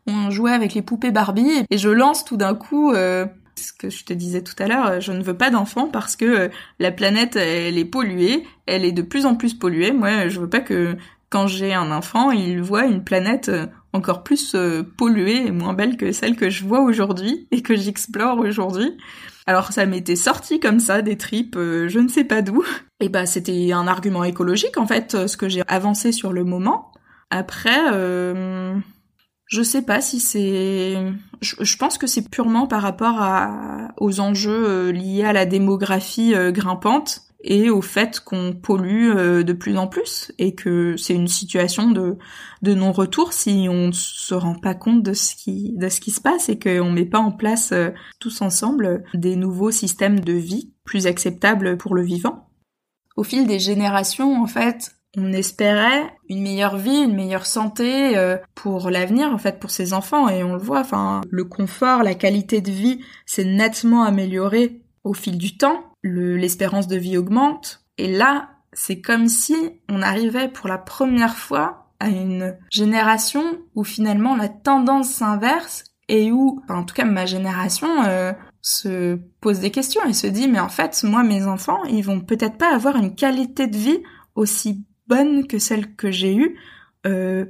[0.06, 3.26] On jouait avec les poupées Barbie et je lance tout d'un coup euh,
[3.56, 6.24] ce que je te disais tout à l'heure, je ne veux pas d'enfants parce que
[6.24, 6.48] euh,
[6.78, 9.92] la planète, elle est polluée, elle est de plus en plus polluée.
[9.92, 10.96] Moi, je veux pas que
[11.30, 15.74] quand j'ai un enfant, il voit une planète euh, encore plus euh, polluée et moins
[15.74, 18.96] belle que celle que je vois aujourd'hui et que j'explore aujourd'hui.
[19.46, 22.64] Alors ça m'était sorti comme ça des tripes, je ne sais pas d'où.
[23.00, 26.92] Et bah c'était un argument écologique en fait, ce que j'ai avancé sur le moment.
[27.28, 27.78] Après,
[29.54, 30.96] je sais pas si c'est.
[31.40, 33.24] Je, pense que c'est purement par rapport
[33.98, 39.44] aux enjeux euh, liés à la démographie euh, grimpante et au fait qu'on pollue euh,
[39.44, 42.16] de plus en plus et que c'est une situation de,
[42.62, 46.20] non-retour si on ne se rend pas compte de ce qui, de ce qui se
[46.20, 47.72] passe et qu'on met pas en place
[48.18, 52.48] tous ensemble des nouveaux systèmes de vie plus acceptables pour le vivant.
[53.16, 58.36] Au fil des générations, en fait, on espérait une meilleure vie, une meilleure santé euh,
[58.54, 60.28] pour l'avenir en fait pour ses enfants.
[60.28, 65.14] Et on le voit enfin le confort, la qualité de vie s'est nettement amélioré au
[65.14, 67.84] fil du temps, l'espérance de vie augmente.
[67.98, 69.54] Et là, c'est comme si
[69.88, 73.44] on arrivait pour la première fois à une génération
[73.74, 79.60] où finalement la tendance s'inverse et où, en tout cas ma génération, euh, se pose
[79.60, 82.74] des questions et se dit mais en fait moi mes enfants ils vont peut-être pas
[82.74, 84.02] avoir une qualité de vie
[84.34, 86.58] aussi bonne que celle que j'ai eue,
[87.06, 87.46] euh,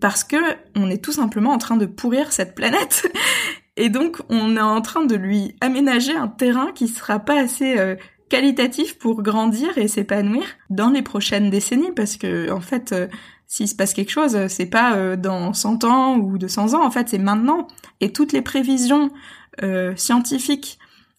[0.00, 0.36] parce que
[0.76, 3.10] on est tout simplement en train de pourrir cette planète.
[3.78, 7.78] Et donc, on est en train de lui aménager un terrain qui sera pas assez
[7.78, 7.94] euh,
[8.28, 13.06] qualitatif pour grandir et s'épanouir dans les prochaines décennies, parce que en fait, euh,
[13.46, 16.90] s'il se passe quelque chose, c'est pas euh, dans 100 ans ou 200 ans, en
[16.90, 17.68] fait, c'est maintenant.
[18.00, 19.10] Et toutes les prévisions
[19.96, 20.78] scientifiques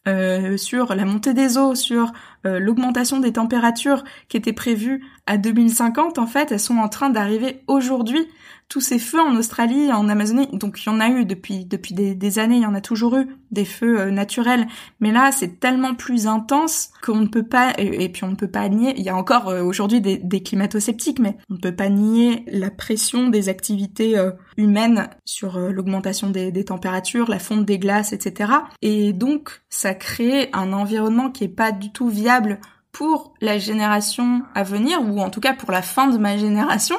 [0.09, 2.11] euh, sur la montée des eaux, sur
[2.45, 7.09] euh, l'augmentation des températures qui étaient prévues à 2050, en fait, elles sont en train
[7.09, 8.27] d'arriver aujourd'hui
[8.69, 11.95] tous ces feux en Australie, en Amazonie, donc il y en a eu depuis depuis
[11.95, 14.67] des, années, il y en a toujours eu des feux euh, naturels,
[14.99, 18.47] mais là c'est tellement plus intense qu'on ne peut pas et, puis on ne peut
[18.47, 18.93] pas nier.
[18.95, 22.45] Il y a encore euh, aujourd'hui des, des climato-sceptiques, mais on ne peut pas nier
[22.47, 28.13] la pression des activités euh, humaines sur l'augmentation des, des températures, la fonte des glaces,
[28.13, 28.51] etc.
[28.83, 32.59] Et donc ça crée un environnement qui est pas du tout viable
[32.91, 36.97] pour la génération à venir, ou en tout cas pour la fin de ma génération,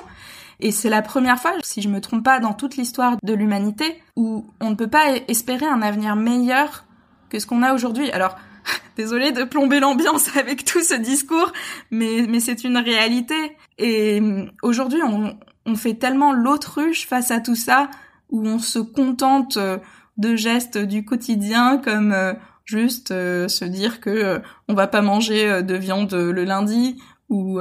[0.60, 4.00] et c'est la première fois, si je me trompe pas, dans toute l'histoire de l'humanité,
[4.16, 6.84] où on ne peut pas espérer un avenir meilleur
[7.28, 8.10] que ce qu'on a aujourd'hui.
[8.10, 8.36] Alors,
[8.96, 11.52] désolé de plomber l'ambiance avec tout ce discours,
[11.90, 13.56] mais, mais c'est une réalité.
[13.78, 15.36] Et mm, aujourd'hui, on,
[15.76, 17.88] fait tellement l'autruche face à tout ça,
[18.28, 19.78] où on se contente euh,
[20.16, 22.34] de gestes du quotidien comme euh,
[22.64, 27.60] juste euh, se dire que on va pas manger de viande le lundi ou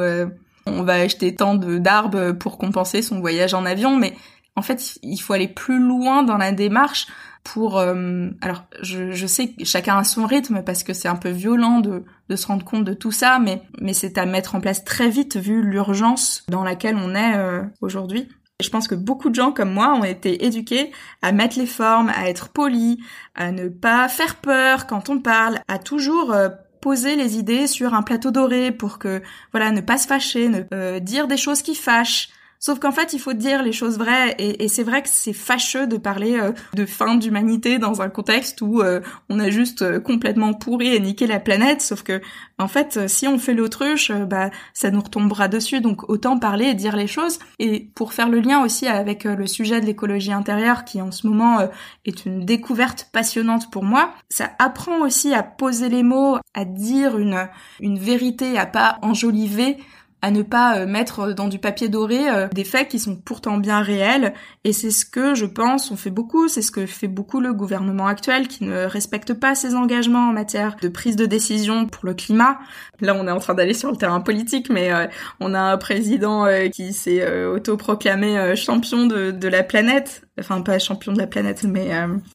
[0.66, 4.14] on va acheter tant de d'arbres pour compenser son voyage en avion, mais
[4.55, 7.07] en fait, il faut aller plus loin dans la démarche
[7.43, 7.78] pour...
[7.78, 11.80] Euh, alors, je, sais que chacun a son rythme parce que c'est un peu violent
[11.80, 12.03] de,
[12.36, 15.38] se rendre compte de tout ça, mais, mais c'est à mettre en place très vite
[15.38, 18.28] vu l'urgence dans laquelle on est euh, aujourd'hui.
[18.62, 20.91] Je pense que beaucoup de gens comme moi ont été éduqués
[21.22, 22.97] à mettre les formes, à être polis,
[23.36, 26.49] à ne pas faire peur quand on parle, à toujours euh,
[26.82, 29.21] poser les idées sur un plateau doré pour que
[29.51, 32.30] voilà ne pas se fâcher, ne euh, dire des choses qui fâchent,
[32.62, 35.88] Sauf qu'en fait, il faut dire les choses vraies, et, c'est vrai que c'est fâcheux
[35.88, 38.99] de parler euh, de fin d'humanité dans un contexte où euh,
[39.30, 41.82] on a juste euh, complètement pourri et niqué la planète.
[41.82, 42.22] Sauf que,
[42.57, 45.80] en fait, si on fait l'autruche, bah ça nous retombera dessus.
[45.80, 47.39] Donc autant parler et dire les choses.
[47.60, 51.26] Et pour faire le lien aussi avec le sujet de l'écologie intérieure, qui en ce
[51.26, 51.70] moment
[52.03, 57.18] est une découverte passionnante pour moi, ça apprend aussi à poser les mots, à dire
[57.18, 57.47] une
[57.80, 59.78] une vérité, à pas enjoliver
[60.22, 63.57] à ne pas euh, mettre dans du papier doré euh, des faits qui sont pourtant
[63.57, 64.34] bien réels.
[64.63, 67.53] Et c'est ce que je pense on fait beaucoup, c'est ce que fait beaucoup le
[67.53, 72.05] gouvernement actuel qui ne respecte pas ses engagements en matière de prise de décision pour
[72.05, 72.59] le climat.
[72.99, 75.07] Là, on est en train d'aller sur le terrain politique, mais euh,
[75.39, 80.24] on a un président qui s'est autoproclamé champion de, de, la planète.
[80.39, 81.91] Enfin, pas champion de la planète, mais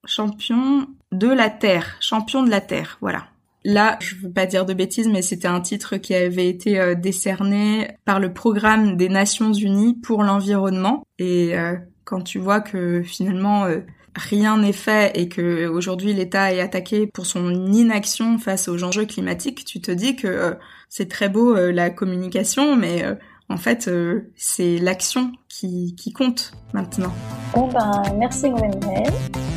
[0.06, 1.96] champion de la Terre.
[2.00, 3.24] Champion de la Terre, voilà
[3.64, 6.94] Là, je veux pas dire de bêtises, mais c'était un titre qui avait été euh,
[6.94, 11.02] décerné par le programme des Nations Unies pour l'environnement.
[11.18, 13.80] Et euh, quand tu vois que finalement euh,
[14.14, 19.06] rien n'est fait et que aujourd'hui l'État est attaqué pour son inaction face aux enjeux
[19.06, 20.54] climatiques, tu te dis que
[20.90, 23.02] c'est très beau la communication, mais
[23.48, 23.90] en fait,
[24.36, 27.12] c'est l'action qui, qui compte maintenant.
[27.54, 29.10] Bon ben, merci Gwendoline.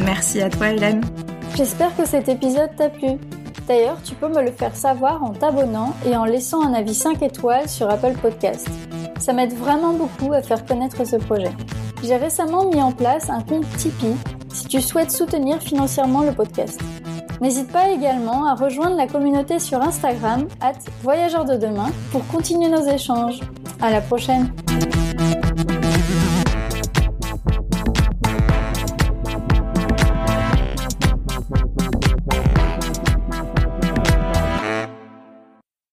[0.03, 1.01] Merci à toi Hélène.
[1.55, 3.19] J'espère que cet épisode t'a plu.
[3.67, 7.21] D'ailleurs, tu peux me le faire savoir en t'abonnant et en laissant un avis 5
[7.21, 8.67] étoiles sur Apple Podcast.
[9.19, 11.51] Ça m'aide vraiment beaucoup à faire connaître ce projet.
[12.01, 14.15] J'ai récemment mis en place un compte Tipeee
[14.53, 16.79] si tu souhaites soutenir financièrement le podcast.
[17.41, 22.69] N'hésite pas également à rejoindre la communauté sur Instagram, at Voyageurs de demain, pour continuer
[22.69, 23.41] nos échanges.
[23.81, 24.51] À la prochaine!